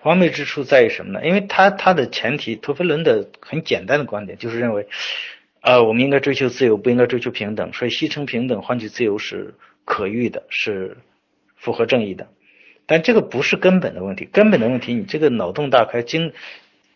[0.00, 1.24] 荒谬之处在于什么呢？
[1.24, 4.88] 因为它它的前提，陀飞轮的很简单的观点就是认为，
[5.64, 9.54] 呃，我们应该追求自由，不应该追求平等，所以牺牲平等换取自由是
[9.86, 10.98] 可遇的，是
[11.56, 12.28] 符合正义的。
[12.84, 16.32] 但这个不是根本的问题，根本的问题，你这个脑洞大开，精。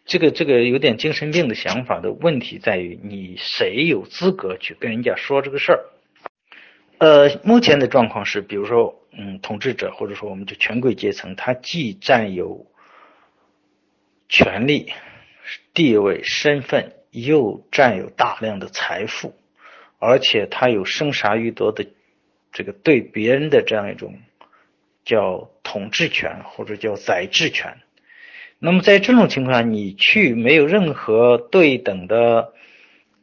[0.04, 5.84] 这个这个有点精神病的想法的问题在于，你谁有资格去跟人家说这个事儿？
[6.98, 12.66] 呃，目前的状况是，比如说，嗯，统治者或者说我们的权贵阶层，他既占有
[14.28, 14.92] 权力、
[15.74, 19.34] 地位、身份，又占有大量的财富，
[19.98, 21.86] 而且他有生杀予夺的
[22.52, 24.18] 这个对别人的这样一种
[25.04, 27.78] 叫统治权或者叫宰制权。
[28.58, 32.52] 那么在这种情况下，你去没有任何对等的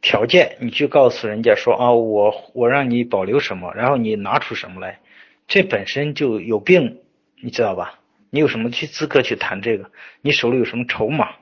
[0.00, 5.00] 条件，你去告诉人家说啊，我我让你保留什么，然后你拿出什么来，
[5.46, 7.00] 这本身就有病，
[7.40, 8.00] 你知道吧？
[8.30, 9.90] 你有什么去资格去谈这个？
[10.20, 11.34] 你手里有什么筹码？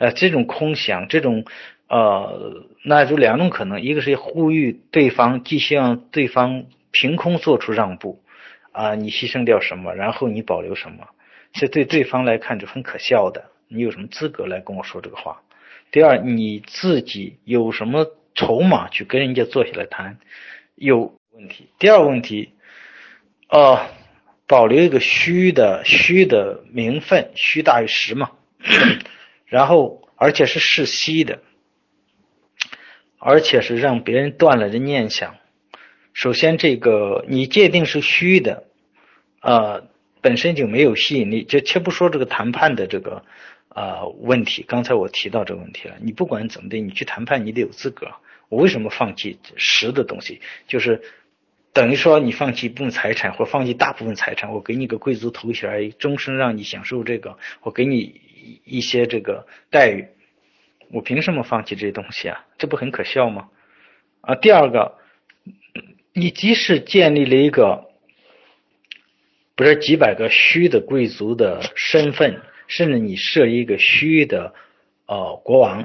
[0.00, 1.44] 呃，这种空想，这种
[1.86, 8.22] 呃，那就两种可能，一个是呼吁对方，既希望对方凭空做出让步
[8.72, 11.06] 啊，你牺牲掉什么，然后你保留什么。
[11.52, 15.42] 这对对方来看就很可笑的，你有什么资格来跟我说这个话？
[15.92, 20.16] 第二，你自己有什么筹码去跟人家坐下来谈？
[20.76, 21.68] 有问题。
[21.78, 22.54] 第二个问题，
[23.50, 23.86] 呃，
[24.46, 28.30] 保留一个虚的虚的名分，虚大于实嘛。
[29.50, 31.42] 然后，而且是世袭的，
[33.18, 35.36] 而且是让别人断了的念想。
[36.14, 38.64] 首先，这个你界定是虚的，
[39.42, 39.90] 呃。
[40.22, 43.24] 本身就没有吸引力，就且不说这个谈判的这个
[43.70, 44.62] 啊问题。
[44.68, 48.06] 刚才我提到这个问题了，你不管怎么的，你去谈判，你得有资格。
[48.50, 50.42] 我为什么放弃实的东西？
[50.68, 51.00] 就是
[51.72, 58.20] 等于说你放弃一部分财产，或放弃大部分财产，我给你个贵族头衔，终身让你享受这个，我给你
[58.64, 60.08] 一些这个待遇，
[60.90, 62.46] 我凭什么放弃这些东西啊？
[62.58, 63.48] 这不很可笑吗？
[64.20, 64.98] 啊，第二个，
[66.12, 67.88] 你即使建立了一个。
[69.56, 74.54] 不是几百个虚的贵族的身份，甚至你设一个虚的
[75.04, 75.84] 呃国王，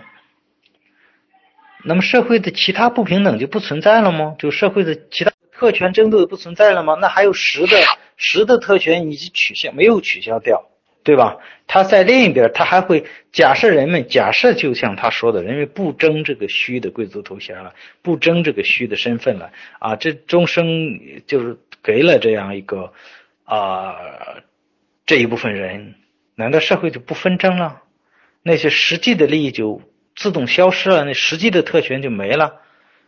[1.83, 4.37] 那么社会的其他不平等就不存在了吗？
[4.39, 6.93] 就社会的其他特权争斗不存在了吗？
[7.01, 7.77] 那还有实的
[8.15, 10.69] 实的特权你取消没有取消掉，
[11.05, 11.37] 对吧？
[11.67, 22.91] 他在另一边，他还会假设人们假设就像他说的，人们不争这个虚的贵族头衔了，不争这个虚的身份了啊，这终生就是给了这样一个。
[23.47, 23.95] 啊，
[25.05, 25.93] 这一部分人，
[26.33, 27.83] 难道社会就不纷争了？
[28.41, 29.83] 那些实际的利益就
[30.15, 32.61] 自动消失了，那实际的特权就没了。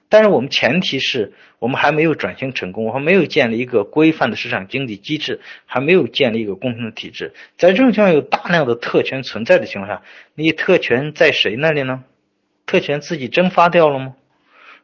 [0.10, 7.34] 但是我们前提是我们还没有转型成功，我还没有建立一个规范的市场经济机制，还没有建立一个公平的体制。
[7.58, 10.04] 在这种情况有大量的特权存在的情况下，
[10.36, 12.04] 你特权在谁那里呢？
[12.66, 14.16] 特权自己蒸发掉了吗？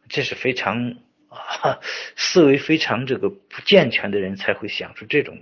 [0.09, 0.95] 这是非常。
[2.15, 5.39] 思维非常这个不健全的人才会想出这种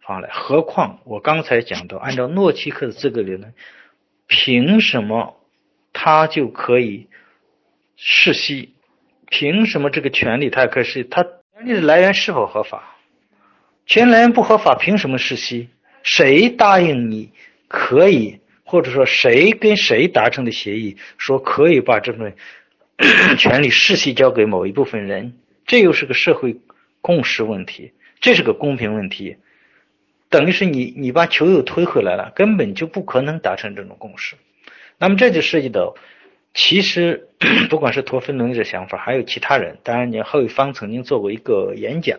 [0.00, 0.30] 方法来。
[0.32, 3.52] 何况我刚才讲到，按照诺奇克的资格理论，
[4.26, 5.38] 凭什么
[5.92, 7.08] 他就可以
[7.94, 8.72] 世袭？
[9.30, 12.96] 凭什么这个权利他可是他权利的来源是否合法？
[13.86, 15.68] 权来源不合法，凭什么世袭？
[16.02, 17.32] 谁答应你
[17.68, 22.34] 可以，或者说谁跟谁达成的协议，说可以把这份？
[23.38, 25.34] 权利世袭交给某一部分人，
[25.66, 26.56] 这又是个社会
[27.00, 29.36] 共识问题，这是个公平问题，
[30.28, 34.34] 等于是你你把球又推回来了，根本就不可能达成这种共识。
[34.98, 35.94] 那么这就涉及到，
[36.54, 37.28] 其实
[37.70, 42.18] 不管是陀飞轮的想法，还有其他人，当然你何伟芳曾经做过一个演讲，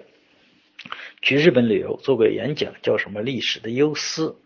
[1.21, 4.37] 去日本旅游做过演讲，叫什么历史的忧思，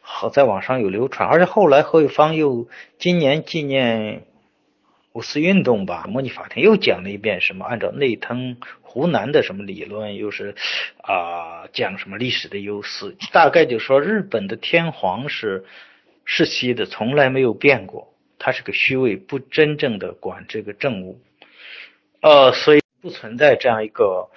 [0.00, 2.68] 好在网上有流传，而且后来何伟芳又
[2.98, 4.24] 今年纪念。
[5.12, 7.64] 五四运动吧，模拟法庭又讲了一遍什么？
[7.64, 10.56] 按照内藤湖南的什么理论，又是
[10.96, 13.14] 啊讲什么历史的优势？
[13.30, 15.66] 大概就说日本的天皇是
[16.24, 21.20] 世袭的，从来没有变过，他是个虚位，不真正的管这个政务，
[22.20, 24.30] 呃，所以不存在这样一个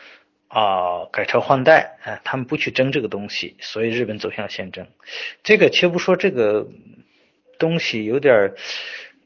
[0.47, 4.87] 啊改朝换代，哎，他们不去争这个东西，所以日本走向宪政。
[5.43, 6.67] 这个且不说这个
[7.57, 8.53] 东西有点。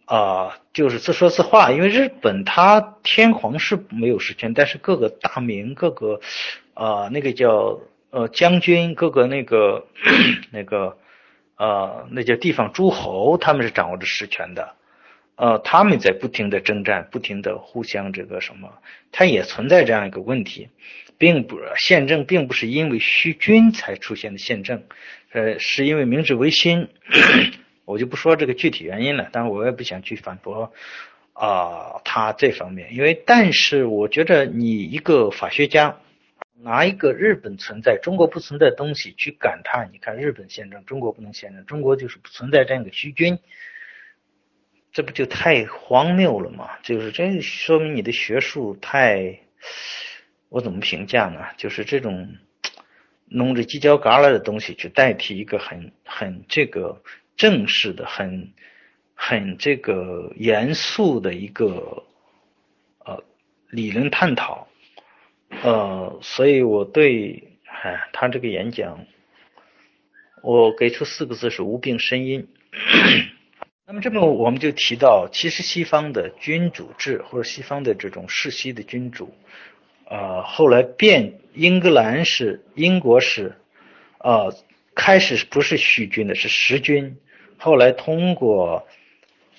[0.06, 6.20] 啊，就是自说自话，因为日本它天皇是没有实权，但是各个大名、各个
[6.74, 7.80] 啊那个叫
[8.10, 9.88] 呃将军、各个那个
[10.52, 10.98] 那个
[11.62, 14.74] 呃那叫地方诸侯，他们是掌握着实权的，
[15.36, 18.80] 呃他们在不停的征战，不停的互相这个什么，
[19.12, 20.70] 它也存在这样一个问题，
[21.20, 24.82] 并不宪政并不是因为虚君才出现的宪政，
[25.34, 26.88] 呃是因为明治维新。
[27.86, 30.72] 我就不说这个具体原因了，但是我也不想去反驳
[31.34, 35.98] 啊他这方面，因为但是我觉得你一个法学家
[36.54, 43.40] 拿一个日本存在、中国不存在的东西去感叹，你看日本宪政，中国不能宪政，中国就是不存在这样一个虚君，
[44.92, 46.70] 这不就太荒谬了吗？
[46.84, 49.40] 就是这说明你的学术太，
[50.50, 51.46] 我怎么评价呢？
[51.58, 52.36] 就是这种
[53.26, 57.02] 弄着犄角旮旯的东西去代替一个很很这个。
[57.38, 58.54] 正式的、很、
[59.16, 62.04] 很这个严肃的一个
[63.04, 63.24] 呃
[63.70, 64.68] 理论探讨，
[65.64, 69.06] 呃，所以我对哎他这个演讲，
[70.42, 72.48] 我给出四个字是无病呻吟。
[73.86, 79.36] 那么这么我们就提到，其实西方的君主制或者西方的这种世袭的君主，
[80.06, 83.56] 呃，后来变英格兰是英国是，
[84.20, 84.56] 呃，
[84.96, 87.18] 开始不是虚君的，是实君，
[87.58, 88.88] 后来通过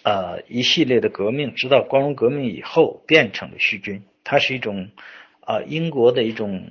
[0.03, 4.88] 呃一系列的革命，直到光荣革命以后变成了虚君，它是一种
[5.45, 6.70] 啊英国的一种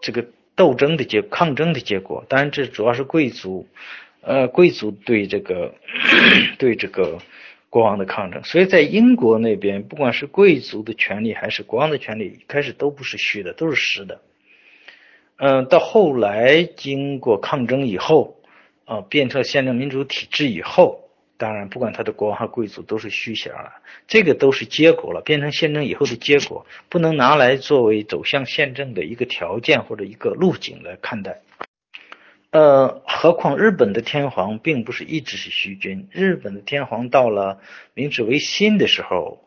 [0.00, 0.26] 这个
[0.56, 3.68] 斗争的结抗争的结果，当然这主要是贵族。
[4.26, 5.74] 呃，贵族对这个
[6.56, 7.18] 对这个
[7.68, 14.22] 国王的抗争，所以在英国那边，不管是贵族的权利还是国王的权利，一开始都不是虚的，都是实的。
[15.36, 18.38] 嗯，到后来经过抗争以后，
[18.86, 21.03] 啊，变成宪政民主体制以后，
[21.44, 23.74] 当然不管他的国王和贵族都是虚衔了，
[24.08, 31.42] 这个都是结果了，变成宪政以后的结果，不能拿来作为走向宪政的一个条件或者一个路径来看待。
[32.50, 37.60] 呃，何况日本的天皇并不是一直是虚君，日本的天皇到了
[37.92, 39.44] 明治维新的时候，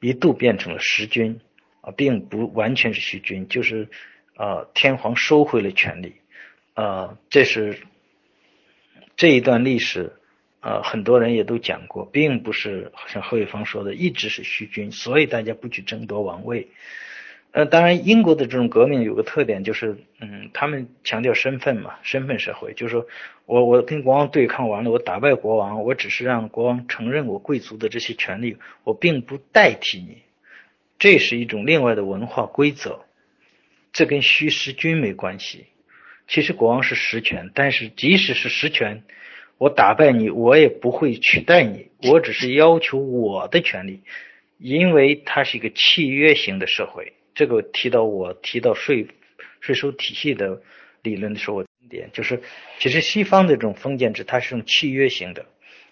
[0.00, 1.40] 一度变成了实君
[1.80, 3.88] 啊，并不完全是虚君，就是
[4.36, 6.16] 呃天皇收回了权力，
[6.74, 7.78] 呃，这是
[9.16, 10.12] 这一段历史，
[10.60, 16.68] 呃，很多人也都讲过，并不是像何伟芳说的一直是虚君，所以大家不去争夺王位。
[17.52, 23.06] 呃，当然，英国的这种革命有个特点，就是，嗯，他们强调身份嘛，身份社会，就是说
[23.46, 30.18] 我我跟国王对抗完了，我打败国王，我只是让国王承认我贵族的这些权利，我并不代替你，
[30.98, 33.00] 这是一种另外的文化规则，
[33.92, 35.66] 这跟虚实君没关系。
[36.26, 39.04] 其实国王是实权，但是即使是实权，
[39.58, 44.02] 我打败你，我也不会取代你，我只是要求我的权利，
[44.56, 47.12] 因为它是一个契约型的社会。
[47.34, 49.08] 这个提到我提到税
[49.60, 50.62] 税收体系的
[51.02, 52.42] 理论的时候，点就是
[52.78, 55.46] 其实西方的这种封建制它是种契约型的。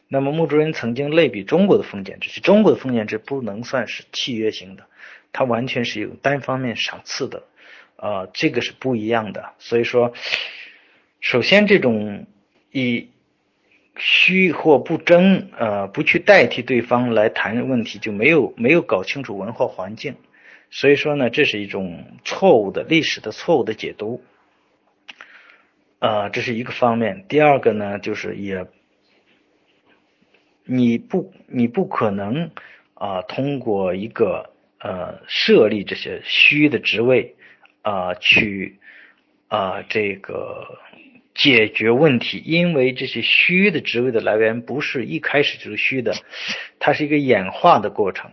[0.08, 4.86] 那么穆主任曾经类比中国的封建制，中国的封建制不能算是契约型的，
[5.32, 7.42] 它完全是有单方面赏赐的，
[7.96, 9.54] 呃，这个是不一样的。
[9.58, 10.12] 所以说，
[11.20, 12.26] 首先这种
[12.70, 13.08] 以
[13.96, 20.16] 虚或不争，呃，不去代替对方来谈问题，就没有没有搞清楚文化环境。
[20.70, 24.22] 所以说呢，这是一种错误的历史的错误的解读，
[26.00, 27.24] 呃，这是一个方面。
[27.28, 28.66] 第二个呢，就是也
[30.64, 32.50] 你不你不可能
[32.94, 37.36] 啊，通过一个呃设立这些虚的职位
[37.82, 38.78] 啊，去
[39.48, 40.80] 啊这个
[41.36, 46.14] 解决问题，因为这些虚的职位的来源不是一开始就是虚的，
[46.78, 48.30] 它是一个演化的过程。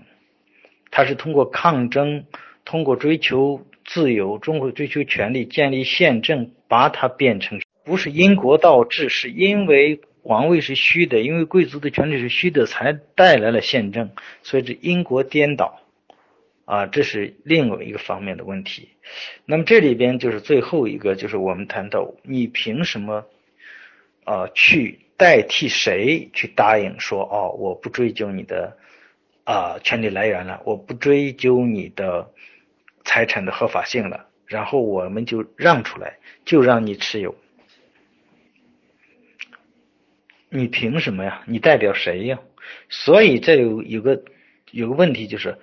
[0.89, 2.25] 它是通过抗争，
[2.65, 14.11] 通过追求自由，通过追求权利，建立宪政，把它变成不是因国倒置，是因为王位是虚的，因为贵族的权利是虚的，才带来了宪政，
[14.43, 15.81] 所以这因果颠倒
[16.65, 18.89] 啊，这是另外一个方面的问题。
[19.45, 23.25] 那么这里边就是最后一个，就是我们谈到你凭什么
[24.23, 28.77] 啊去代替谁去答应说哦，我不追究你的。
[29.45, 32.31] 啊，权利来源了，我不追究你的
[33.03, 37.35] 财产的合法性了，然后我们就让出来，就让你持有。
[40.47, 41.43] 你凭什么呀？
[41.45, 42.39] 你代表谁呀？
[42.87, 44.23] 所以这有有个
[44.71, 45.57] 有个问题，就是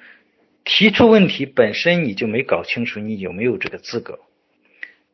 [0.64, 4.20] 提出问题本身你就没搞清楚你有没有这个资格。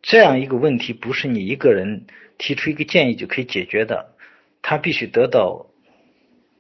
[0.03, 2.07] 这样一个问题不是你一个人
[2.39, 4.15] 提出一个建议就可以解决的，
[4.63, 5.67] 他必须得到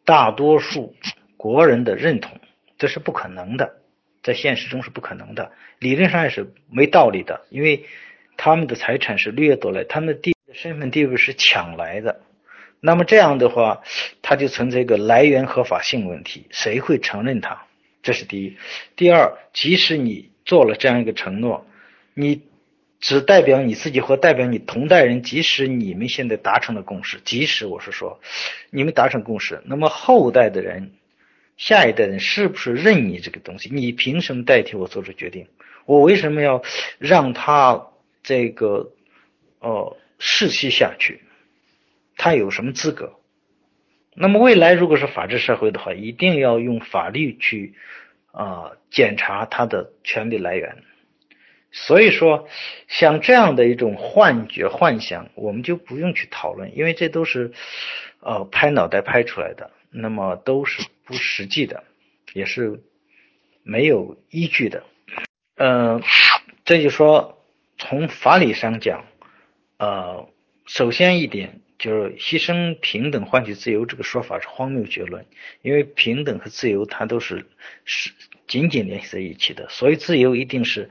[0.04, 0.94] 大多数。
[1.38, 2.40] 国人的认同，
[2.78, 3.76] 这是不可能的，
[4.22, 7.84] 在现实中是不可能的，理论上也是没道理的，因为
[8.38, 12.22] 他们的财产是掠夺来，他们的地身份地位是抢来的，
[12.80, 13.82] 那么这样的话，
[14.22, 17.66] 他就存在一个来源合法性问题，谁会承认他？
[18.06, 18.56] 这是第一。
[18.94, 21.66] 第二，即使你做了这样一个承诺，
[22.14, 22.42] 你
[23.00, 28.20] 只代表你自己或代表你同代人，即使你们现在达成了共识，即使我是说
[28.70, 30.92] 你们达成共识，那么后代的人。
[31.56, 33.70] 下一代人是不是认你这个东西？
[33.72, 35.48] 你凭什么代替我做出决定？
[35.84, 36.62] 我为什么要
[36.98, 37.88] 让他
[38.22, 38.92] 这个
[39.58, 41.22] 呃世袭下去？
[42.16, 43.14] 他有什么资格？
[44.16, 47.74] 那么未来如果是法治社会的话，一定要用法律去
[48.32, 50.82] 啊检查他的权利来源。
[51.70, 52.48] 所以说，
[52.88, 57.52] 像这样的一种幻觉、幻想，我们就不用去讨论，因为这都是
[58.20, 59.70] 呃拍脑袋拍出来的。
[59.90, 61.84] 那么都是不实际的，
[62.32, 62.82] 也是
[63.62, 64.84] 没有依据的。
[65.56, 66.02] 嗯，
[66.64, 67.42] 这就说
[67.78, 69.04] 从法理上讲，
[69.78, 70.28] 呃，
[70.66, 75.26] 首先一点就是牺牲平等换取自由这个说法是荒谬绝伦，
[75.62, 77.46] 因为平等和自由它都是
[77.84, 78.12] 是
[78.46, 80.88] 紧紧联系在一起的，所以自由一定是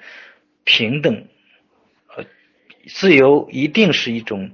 [0.64, 1.28] 平等，
[2.16, 2.26] 呃，
[2.88, 4.52] 自由一定是一种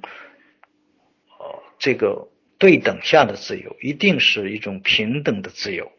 [1.39, 5.91] 呃这个对等下的自由，一定是一种平等的自由，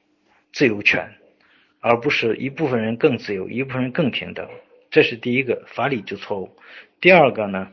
[0.52, 1.12] 自由权，
[1.80, 4.48] 而不是一部分人更自由，一部分人更平等。
[4.90, 6.56] 这是第一个法理就错误。
[7.00, 7.72] 第二个呢，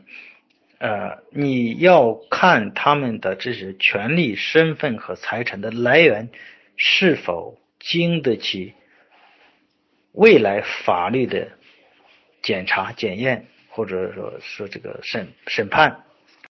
[0.80, 6.30] 呃，你要看他们的这些权利、身份和财产的来源
[6.76, 8.72] 是否经得起
[10.12, 11.52] 未来法律的
[12.42, 16.04] 检查、检验，或者说说这个审审判。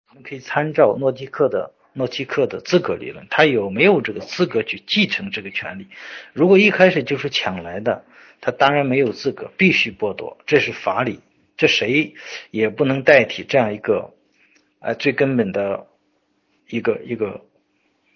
[0.09, 5.87] 我们可以参照诺基克的诺基克的资格理论，他有没有这个资格去继承这个权利？
[6.33, 8.05] 如果一开始就是抢来的。
[8.41, 11.19] 他当然没有资格，必须剥夺，这是法理，
[11.57, 12.13] 这谁
[12.51, 14.13] 也不能代替这样一个
[14.79, 15.87] 啊最根本的
[16.67, 17.45] 一个一个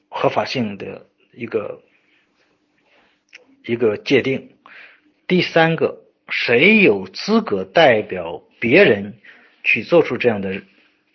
[0.09, 1.81] 合法性的一个
[3.65, 4.49] 一个界定。
[5.27, 9.15] 第三个，谁有资格代表别人
[9.63, 10.61] 去做出这样的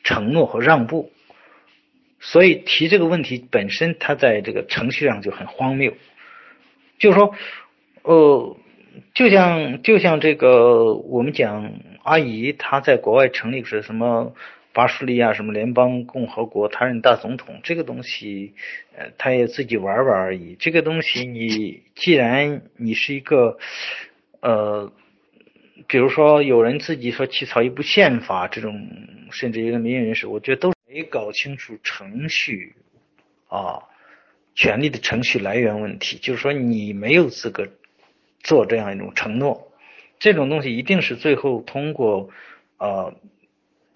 [0.04, 1.12] 承诺和让步？
[2.20, 5.94] 所以提这个问题本身，它在这个程序上就很荒谬，
[6.98, 7.34] 就是说，
[8.02, 8.56] 呃。
[9.14, 11.72] 就像就像这个，我们讲
[12.02, 14.34] 阿姨她在国外成立是什么
[14.78, 18.54] 巴伐利亚什么联邦共和国，他任大总统，这个东西，
[18.96, 20.54] 呃，他也自己玩玩而已。
[20.54, 23.58] 这个东西，你既然你是一个，
[24.38, 24.92] 呃，
[25.88, 28.88] 比如说有人自己说起草一部宪法，这种
[29.32, 32.76] 甚至一个民营人士，我觉得都没搞清楚程序
[33.48, 33.82] 啊，
[34.54, 37.66] 权利的程序来源问题，就是说你没有资格。
[38.44, 39.72] 做这样一种承诺，
[40.20, 42.30] 这种东西一定是最后通过
[42.78, 43.12] 呃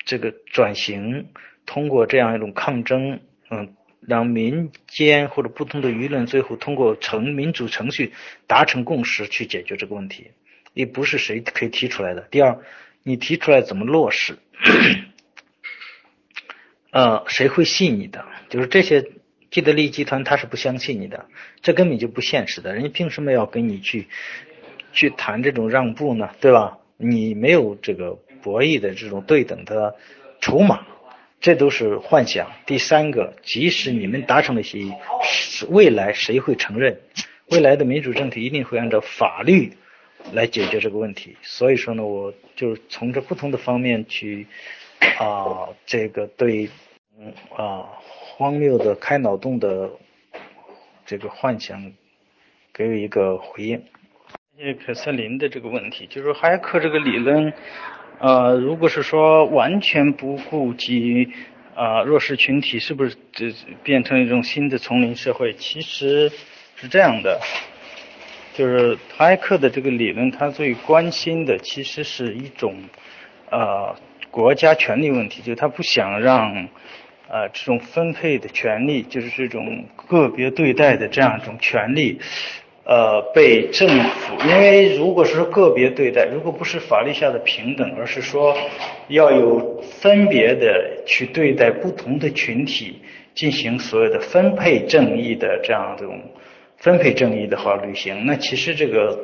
[0.05, 1.28] 这个转型，
[1.66, 8.12] 通过这样一种抗争，嗯，让民间或者不同的舆论最后通过程民主程序
[8.46, 10.30] 达成共识去解决这个问题，
[10.74, 12.22] 也不是谁可以提出来的。
[12.30, 12.59] 第二，
[13.03, 14.38] 你提出来怎么落实？
[16.90, 18.24] 呃，谁会信你的？
[18.48, 19.11] 就是这些。
[19.53, 21.26] 既得利益集团他是不相信你的，
[21.61, 22.72] 这根本就不现实的。
[22.72, 24.07] 人家凭什么要跟你去
[24.94, 26.30] 去谈这种让步呢？
[26.40, 26.78] 对吧？
[26.96, 29.95] 你没有这个博弈的这种对等的
[30.40, 30.86] 筹码，
[31.40, 32.51] 这都是幻想。
[32.66, 34.93] 第三个，即使你们达成了协议，
[35.68, 37.01] 未来谁会承认？
[37.51, 39.72] 未来的民主政体一定会按照法律
[40.32, 41.36] 来解决这个问题。
[41.43, 44.47] 所以说呢，我就从这不同的方面去
[45.18, 46.68] 啊，这个对，
[47.57, 47.86] 啊。
[48.34, 49.88] 荒谬的、开脑洞的
[51.05, 51.93] 这个幻想，
[52.72, 53.80] 给予一个回应。
[54.84, 57.53] 凯瑟琳的这个问题，就是哈耶克这个理论，
[58.22, 61.28] 呃，如果是说完全不顾及
[61.74, 63.52] 啊弱势群体，是不是这
[63.82, 65.52] 变成一种新的丛林社会？
[65.54, 66.30] 其实
[66.76, 67.40] 是这样的，
[68.54, 72.76] 就是哈耶克的这个理论，他最关心的其实是一种
[73.50, 73.96] 呃
[74.30, 76.68] 国家权力问题，就是他不想让。
[77.28, 82.20] 呃，这种分配的权利，就是这种个别对待的这样一种权利，
[82.84, 88.56] 呃，被政府，因为如果是个别对待，如果不是法律下的平等，而是说
[89.06, 93.00] 要有分别的去对待不同的群体，
[93.36, 96.20] 进行所有的分配正义的这样这种
[96.78, 99.16] 分配正义的话履行，那其实这个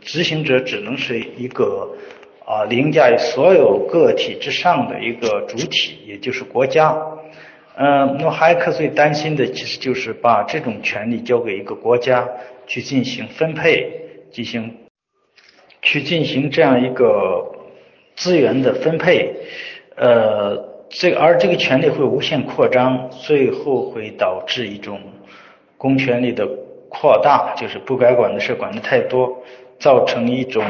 [0.00, 1.94] 执行者只能是一个
[2.46, 6.96] 啊凌驾于所有个体之上的一个主体，也就是国家。
[7.74, 12.28] 嗯，那么哈克最担心的其实就是把这种权利交给一个国家
[12.66, 13.90] 去进行分配，
[14.30, 14.76] 进行
[15.80, 17.50] 去进行这样一个
[18.14, 19.34] 资源的分配，
[19.96, 20.54] 呃，
[20.90, 25.00] 这而这个权利会无限扩张，最后会导致一种
[25.78, 26.46] 公权力的
[26.90, 29.42] 扩大，就是不该管的事管的太多，
[29.78, 30.62] 造成一种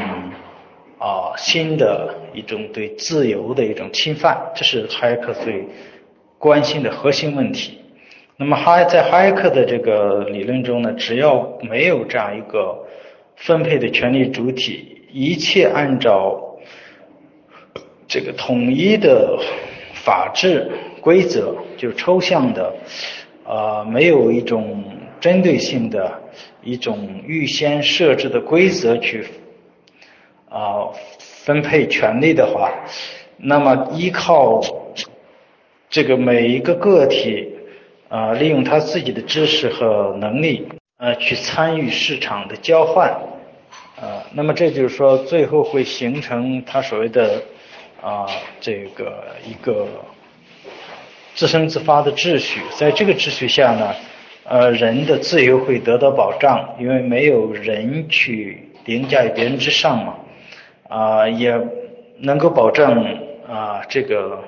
[0.99, 5.65] 啊新的一种对自由的一种侵犯，这是哈耶克最。
[6.43, 7.79] 关心的核心问题。
[8.35, 12.85] 那么哈在哈耶克的这个理论中呢，只要没有这样一个
[13.37, 16.57] 分配的权利主体，一切按照
[18.09, 19.39] 这个统一的
[19.93, 20.69] 法治
[20.99, 22.75] 规则，就抽象的，
[23.45, 24.83] 呃，没有一种
[25.21, 26.11] 针对性的
[26.61, 29.25] 一种预先设置的规则去
[30.49, 32.69] 啊分配权利的话，
[33.37, 34.61] 那么依靠。
[35.93, 37.47] 这个每一个个体
[38.09, 40.67] 啊，利用他自己的知识和能力
[40.97, 43.11] 呃，去参与市场的交换
[44.01, 47.43] 啊，那么这就是说，最后会形成他所谓的
[48.01, 48.25] 啊，
[48.59, 49.87] 这个一个
[51.35, 53.93] 自生自发的秩序，在这个秩序下呢，
[54.45, 60.15] 呃，人的自由会得到保障，因为没有人去凌驾于别人之上嘛，
[60.89, 61.55] 啊，也
[62.17, 63.15] 能够保证
[63.47, 64.43] 啊这个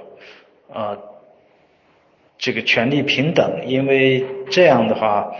[0.73, 0.97] 呃
[2.37, 5.31] 这个权利平等，因为这样的话，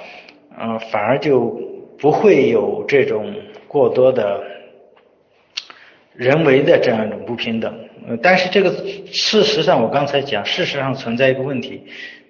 [0.57, 1.59] 嗯，反而就
[1.97, 3.33] 不会有这种
[3.67, 4.41] 过多的
[6.13, 7.73] 人为的这样一种不平等。
[8.07, 8.71] 呃，但是这个
[9.11, 11.83] 事实上，我刚才讲，事实上存在一个问题。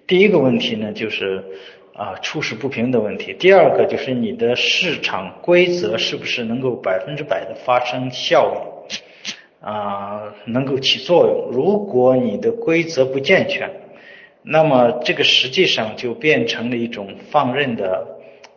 [0.08, 1.44] 第一个问题呢，就是
[1.94, 11.50] 啊，初始不平的问题；第二个就是你的市场规则是不是能够百分之百的发生效用啊，能够起作用。
[11.52, 13.70] 如果你的规则不健全，
[14.46, 18.08] 那么这个实际上就变成了一种放任的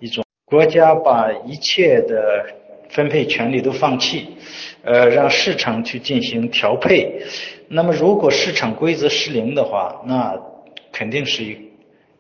[0.01, 2.45] 一种国家把一切的
[2.91, 4.37] 分配权利都放弃。
[4.83, 7.21] 呃，让市场去进行调配。
[7.69, 10.39] 那么，如果市场规则失灵的话，那
[10.93, 11.57] 肯定是一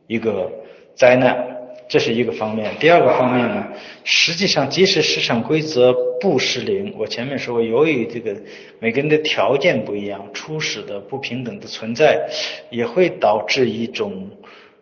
[0.06, 0.50] 一个
[0.94, 1.57] 灾难。
[1.88, 2.70] 这是一个方面。
[2.78, 3.66] 第二个方面呢，
[4.04, 8.36] 实际上，即使市场规则不失灵，我前面说，由于这个
[8.78, 12.28] 每个人的条件不一样，初始的不平等的存在，
[12.70, 14.30] 也会导致一种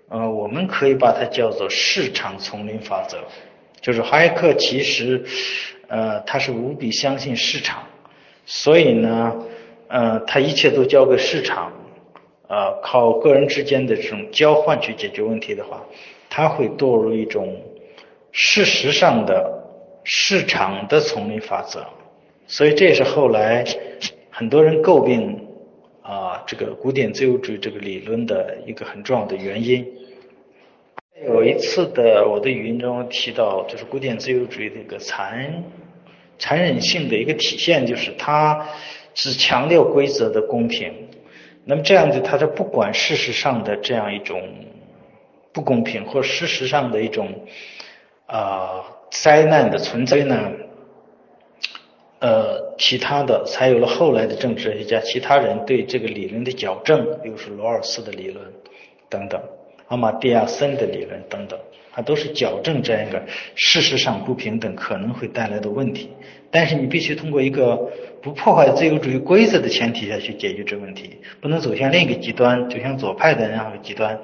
[0.09, 3.19] 呃，我们可以把它叫做市场丛林法则，
[3.81, 5.25] 就是哈耶克其实。
[5.89, 7.85] 呃，他是无比相信市场，
[8.45, 9.33] 所以呢，
[9.87, 11.73] 呃，他一切都交给市场，
[12.49, 15.81] 呃，靠个人之间的这种交换去解决问题的话，
[16.37, 17.59] 他会堕入一种
[18.31, 19.51] 事实上的
[20.05, 21.83] 市场的丛林法则，
[22.47, 23.65] 所以这也是后来
[24.29, 25.49] 很多人诟病
[26.03, 29.83] 啊这个古典自由主义这个理论的一个很重要的原因。
[31.25, 35.65] 有一次的我的语音中提到，就是古典自由主义的一个残
[36.39, 38.69] 残忍性的一个体现，就是它
[39.15, 40.93] 只强调规则的公平。
[41.65, 44.39] 那么这样子，它就不管事实上的这样一种
[45.57, 47.27] 不公平，或事实上的一种
[48.27, 50.53] 啊灾难的存在呢？
[52.19, 58.45] 呃，其他的才有了后来的政治学家，其他人对这个理论的矫正，比如说罗尔斯的理论
[59.09, 59.41] 等等。
[59.89, 61.59] 阿马蒂亚森的理论等等，
[61.93, 63.23] 它都是矫正这样一个
[63.55, 66.11] 事实上不平等可能会带来的问题。
[66.51, 67.77] 但是你必须通过一个
[68.21, 74.19] 不破坏自由主义规则的前提下去解决这个问题，不能走向另一个极端，走向左派的那样的极端。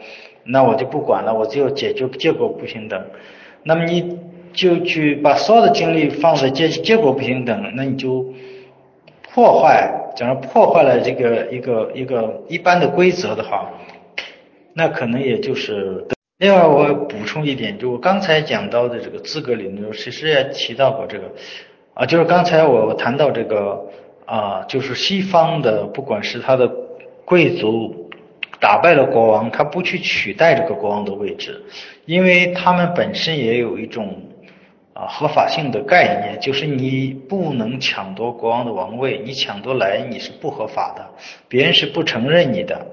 [0.44, 3.04] 那我就不管了，我就解决结果不平等。
[3.62, 4.18] 那么你
[4.52, 8.26] 就去把所有的精力放在结结果不平等，那你就
[9.32, 13.70] 破坏，假如破坏了这个一个一个一般的规则的话。
[14.74, 16.02] 那可能也就是，
[16.38, 21.24] 另外我补充一点，就我刚才讲到的这个资格理论，其实也提到过这个，
[21.92, 23.84] 啊，就是刚才我谈到这个
[24.24, 26.66] 啊，就是西方的，不管是他的
[27.26, 28.01] 贵族
[28.62, 31.60] 打败了国王，他不去取代这个国王的位置，
[32.06, 34.14] 因为他们本身也有一种
[34.94, 41.04] 啊合法性的概念，就是你不能抢夺国王的王位，你抢夺来你是不合法的，
[41.48, 42.86] 别人是不承认你的。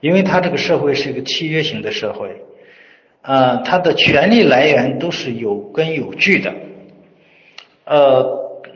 [0.00, 2.30] 因为他这个社会是一个契约型的社会，
[3.22, 6.54] 呃，他的权利来源都是有根有据的，
[7.84, 8.24] 呃，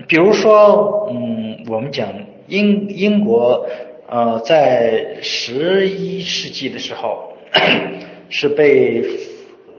[0.09, 2.09] 比如说，嗯，我们讲
[2.49, 3.65] 英英国，
[4.09, 7.33] 呃，在十一世纪的时候
[8.29, 9.05] 是被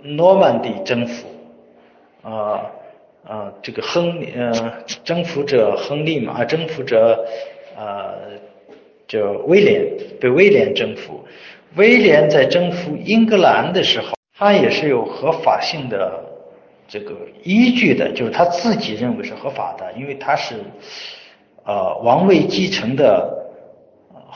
[0.03, 1.28] 诺曼底征服，
[2.21, 2.71] 啊
[3.23, 4.51] 啊，这个亨呃
[5.03, 7.26] 征服者亨利嘛，征服者
[7.78, 8.39] 呃。
[9.07, 9.86] 叫威廉
[10.19, 11.23] 被威廉征服，
[11.76, 16.26] 威廉在征服英格兰的时候，他也是有合法性的
[16.88, 20.55] 这个依据的，就是他自己认为是合法的，因为他是
[21.65, 23.45] 呃王位继承的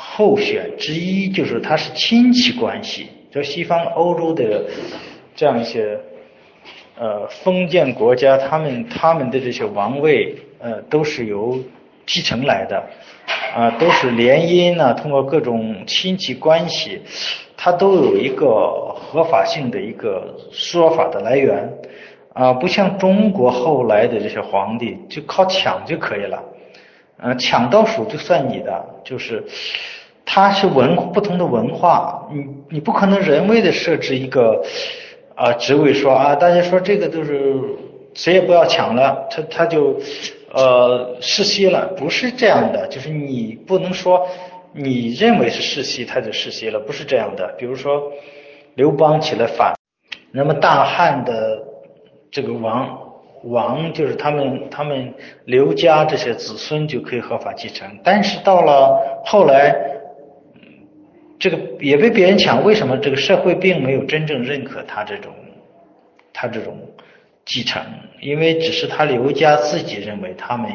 [0.02, 4.64] 候选之一，就是他是亲戚关系，就西方欧洲的
[5.36, 6.00] 这样一些
[6.98, 11.60] 呃封建国家，他们他们的这些王位呃都是由
[12.06, 12.82] 继承来的。
[13.56, 17.02] 啊，都是联姻呢，通过各种亲戚关系，
[17.58, 21.68] 它都有一个合法性的一个说法的来源
[22.34, 26.44] 啊，不像中国后来的这些皇帝就靠抢就可以了，
[27.22, 29.44] 嗯，抢到手就算你的，就是
[30.26, 34.64] 它是文不同的文化，你你不可能人为的设置一个
[35.36, 37.56] 啊职位说啊，大家说这个都是
[38.14, 40.00] 谁也不要抢了，他他就。
[40.52, 44.28] 呃，世袭了，不是这样的，就是你不能说
[44.74, 47.54] 你认为是世袭，他就世袭了，不是这样的。
[47.56, 48.12] 比如说
[48.74, 49.76] 刘邦起来反，
[50.32, 51.64] 那么大汉的
[52.32, 53.09] 这个王
[53.44, 55.14] 王就是他们他们
[55.46, 59.76] 刘家这些子孙就可以合法继承，但是到了后来
[61.40, 65.34] 这个也被别人抢，为什么这个社会并没有真正认可他这种
[66.34, 66.78] 他这种
[67.46, 67.82] 继承？
[68.20, 70.70] 因为只是他刘家自己认为他们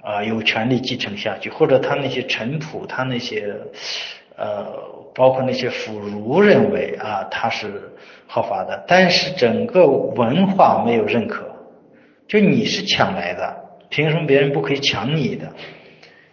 [0.00, 3.54] 啊有权利继承下去，或者他那些臣仆，他那些
[4.36, 4.66] 呃
[5.14, 7.92] 包括那些腐儒认为啊他是
[8.26, 11.45] 合法的，但是整个文化没有认可，
[12.28, 13.56] 就你是抢来的，
[13.88, 15.52] 凭什么别人不可以抢你的？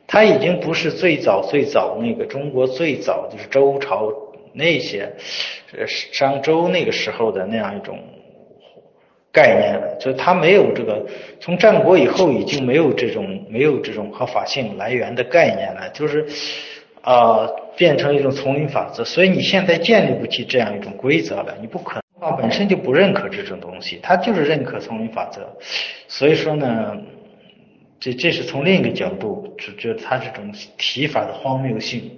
[0.05, 4.11] 他已经不是最早最早那个中国最早就是周朝
[4.53, 5.11] 那些
[5.87, 7.97] 商周那个时候的那样一种
[9.31, 11.03] 概念了，就他没有这个
[11.39, 16.27] 从战国以后已经没有这种没有这种合法性来源的概念了，就是
[17.01, 25.41] 啊变成一种丛林法则，所以你现在建立不起这样一种规则了，你不可他本身就不认可这种东西，他就是认可丛林法则，
[26.07, 26.97] 所以说呢。
[27.99, 32.11] 这这是从另一个角度，就觉得他这种提法的荒谬性，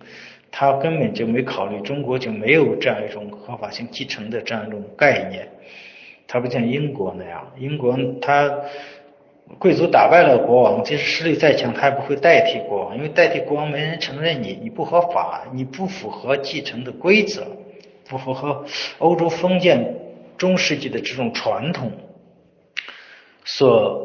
[0.49, 5.47] 他根本就没考虑中国就没有这样一种合法性继承的这样一种概念，
[6.27, 8.51] 他不像英国那样，英国他
[9.59, 17.45] 贵族打败了国王，即使实力再强，他也不会代替国王，因为代替国王没人承认你，你不合法，你不符合继承的规则，
[18.09, 18.65] 不符合
[18.99, 19.95] 欧洲封建
[20.37, 21.91] 中世纪的这种传统
[23.43, 24.03] 所。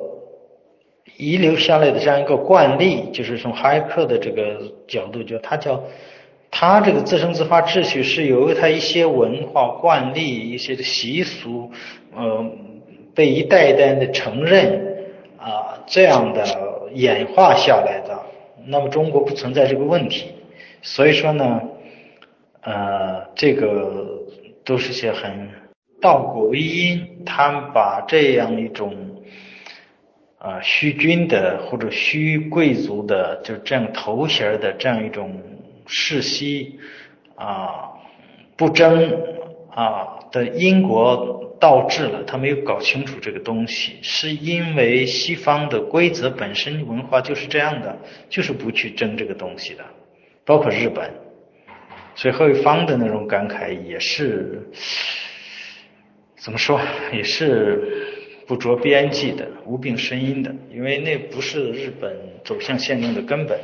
[1.16, 5.78] 遗留下来的这样一个惯例，就是从哈耶克的这个角度，就他叫
[6.50, 11.70] 他这个自生自发秩序是由他一些文化惯例、一些的习俗，
[12.16, 12.42] 呃，
[13.14, 14.96] 被一代一代的承认
[15.36, 16.42] 啊这样的
[16.94, 18.18] 演化下来的。
[18.64, 20.30] 那么中国不存在这个问题，
[20.80, 21.60] 所以说呢，
[22.62, 24.22] 呃，这个
[24.64, 25.48] 都是些很
[26.00, 28.94] 道果为因，他们把这样一种。
[30.42, 35.38] 啊，虚君的或者虚贵族的，就这样头衔的这样一种
[35.86, 36.78] 世袭
[37.34, 37.90] 啊
[38.56, 39.20] 不争
[39.70, 47.98] 啊的因果倒置了，他没有搞清楚这个东西，是因为西方的规则本身文化就是这样的，
[48.30, 49.84] 就是不去争这个东西的，
[50.46, 51.12] 包括日本，
[52.14, 54.62] 所以何伟芳的那种感慨也是
[56.36, 56.80] 怎么说，
[57.12, 58.06] 也是。
[58.46, 62.12] 不着边际的无病呻吟的，因为那不是日本
[62.44, 63.56] 走向宪政的根本。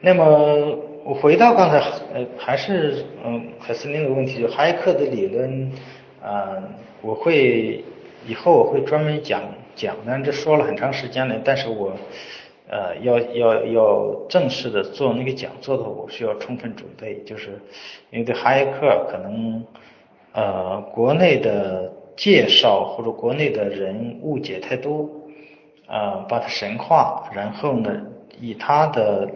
[0.00, 1.80] 那么我回到刚才，
[2.14, 5.72] 呃，还是嗯，还是那个问题，就哈耶克的理论，
[6.22, 6.54] 啊，
[7.02, 7.82] 我会
[8.28, 9.42] 以后我会专门讲
[9.74, 11.98] 讲，但这说了很长时间了，但是我
[12.68, 17.60] 呃要要要正式的做那个讲座的话，我需要充分准备，就是
[18.10, 19.64] 因为对哈耶克可能
[20.32, 21.92] 呃国内的。
[22.18, 25.08] 介绍或者国内的人误解太多，
[25.86, 28.08] 啊，把它神化，然后呢，
[28.40, 29.30] 以他的，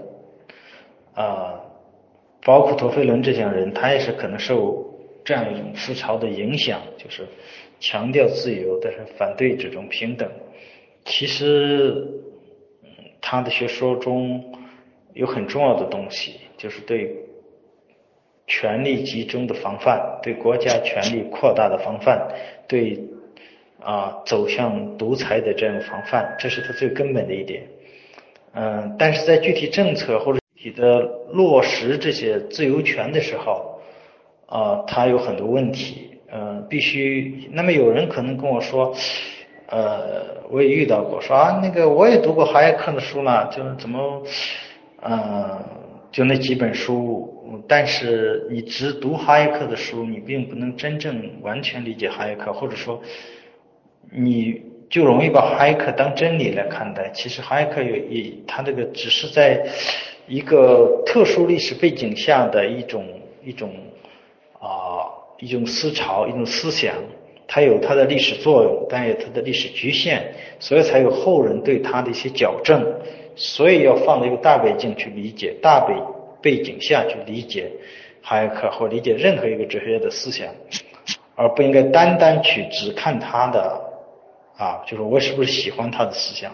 [1.15, 1.61] 啊，
[2.45, 4.85] 包括陀飞轮这样人，他也是可能受
[5.25, 7.25] 这样一种思潮的影响，就是
[7.79, 10.29] 强调自由，但是反对这种平等。
[11.05, 12.05] 其实
[13.23, 14.53] 他的学说中
[15.15, 17.17] 有很重要的东西，就是对
[18.47, 22.29] 权力集中的防范，对国家权力扩大的防范。
[22.69, 23.01] 对
[23.81, 27.63] 啊，走向独裁的这样防范，这是他最根本的一点。
[28.53, 31.01] 嗯，但是在具体政策或者具体的
[31.33, 33.81] 落实这些自由权的时候，
[34.47, 36.11] 啊，他有很多问题。
[36.35, 37.51] 嗯，必须。
[37.53, 38.97] 那么有人可能跟我说，
[39.73, 44.23] 呃，我也遇到过，说啊，那个我也读过哈耶克的书了，就是怎么，
[45.01, 45.59] 嗯，
[46.11, 47.31] 就那几本书。
[47.67, 53.01] 但是你只读哈耶克的书，你并不能真正完全理解哈耶克，或者说，
[54.11, 54.61] 你
[54.91, 57.11] 就容易把哈耶克当真理来看待。
[57.15, 59.67] 其实哈耶克有一，他这个只是在
[60.27, 63.05] 一个特殊历史背景下的一种
[63.43, 63.71] 一种
[64.61, 65.09] 啊
[65.39, 66.95] 一种思潮，一种思想，
[67.47, 70.23] 它有它的历史作用，但有它的历史局限，
[70.59, 72.85] 所以才有后人对他的一些矫正。
[73.35, 75.95] 所以要放到一个大背景去理解大背。
[76.43, 77.71] 背景下去理解
[78.21, 80.53] 还可或理解任何一个哲学的思想，
[81.37, 83.81] 而不应该单单去只看他的
[84.59, 86.53] 啊，就是我是不是喜欢他的思想，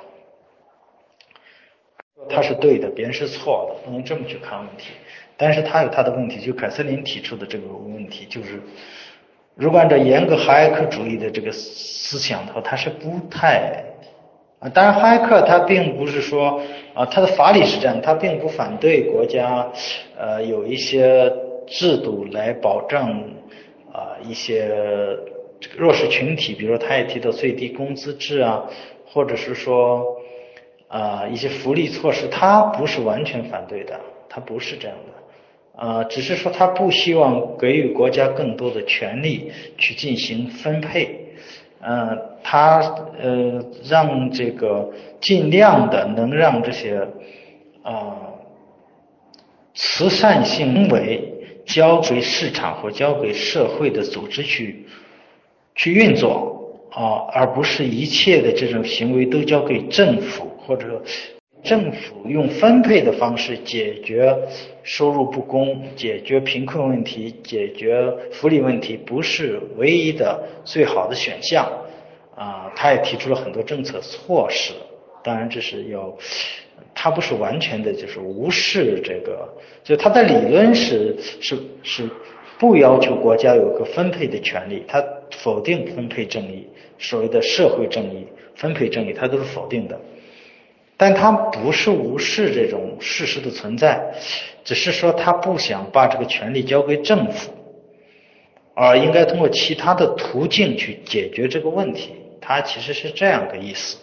[2.29, 4.91] 他是对的，别人是错的，不能这么去看问题。
[5.39, 8.61] 但是他有他的问题，就凯瑟琳提出的这个问题，就是
[9.59, 13.85] 如果按照严格哈耶克主义的这个思想的话，他是不太。
[14.61, 16.61] 啊，当然，哈耶克他并不是说
[16.95, 19.69] 啊，他的法理是这样，他并不反对国家
[20.17, 21.33] 呃有一些
[21.67, 23.09] 制度来保障
[23.93, 24.69] 啊一些
[25.61, 28.65] 这个弱势群体，比如说他也提到最低工资制啊，
[29.05, 30.05] 或者是说
[30.87, 33.99] 啊一些福利措施，他不是完全反对的，
[34.29, 34.97] 他不是这样
[35.81, 41.09] 呃，只是说他不希望给予国家更多的权利去进行分配，
[41.81, 42.81] 呃，他
[43.17, 47.07] 呃让这个尽量的能让这些
[47.83, 48.17] 啊
[49.73, 51.33] 慈善行为
[51.65, 54.85] 交给市场或交给社会的组织去
[55.77, 61.01] 去运作啊，而不是一切的这种行为都交给政府或者。
[61.63, 64.35] 政府用分配的方式解决
[64.83, 71.71] 收入不公、解决贫困问题、解决福利问题，不是唯一的最好的选项
[72.35, 72.73] 啊！
[72.77, 74.73] 他也提出了很多政策措施，
[75.23, 76.17] 当然这是要，
[76.95, 79.49] 他不是完全的就是无视这个，
[79.83, 82.09] 就他的理论是是是
[82.59, 86.67] 不要求国家有个分配的权利，他否定分配正义，
[86.99, 90.01] 所谓的社会正义、分配正义，他都是否定的。
[91.01, 94.03] 但他不是无视这种事实的存在，
[94.65, 97.53] 只是说他不想把这个权利交给政府，
[98.75, 102.15] 而应该通过其他的途径去解决这个问题。
[102.41, 103.97] 他其实是这样的意思，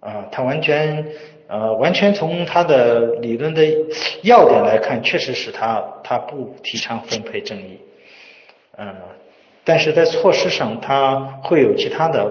[0.00, 1.06] 啊，他完全
[1.46, 3.62] 呃完全从他的理论的
[4.22, 7.78] 要点来看，确实是他他不提倡分配正义，
[8.76, 8.92] 嗯，
[9.62, 12.28] 但是在措施上他会有其他的。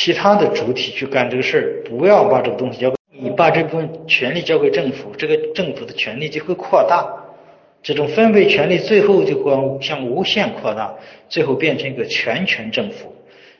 [0.00, 7.04] 其他的主体去干这个事儿，不要把这个东西交给你，把这部分权利交给政府，这个政府的权力就会扩大，
[7.82, 10.94] 这种分配权力最后就会向无限扩大，
[11.28, 13.12] 最后变成一个全权政府。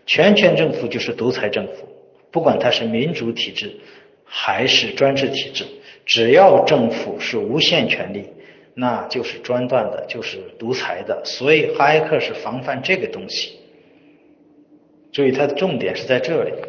[0.06, 1.88] 全权政府就是独裁政府，
[2.30, 3.74] 不管它是民主体制
[4.24, 5.64] 还是专制体制，
[6.06, 8.26] 只要政府是无限权力，
[8.74, 11.20] 那就是专断的，就是独裁的。
[11.24, 13.57] 所以哈耶克是防范这个东西。
[15.18, 16.52] 注意它的重点是在这里。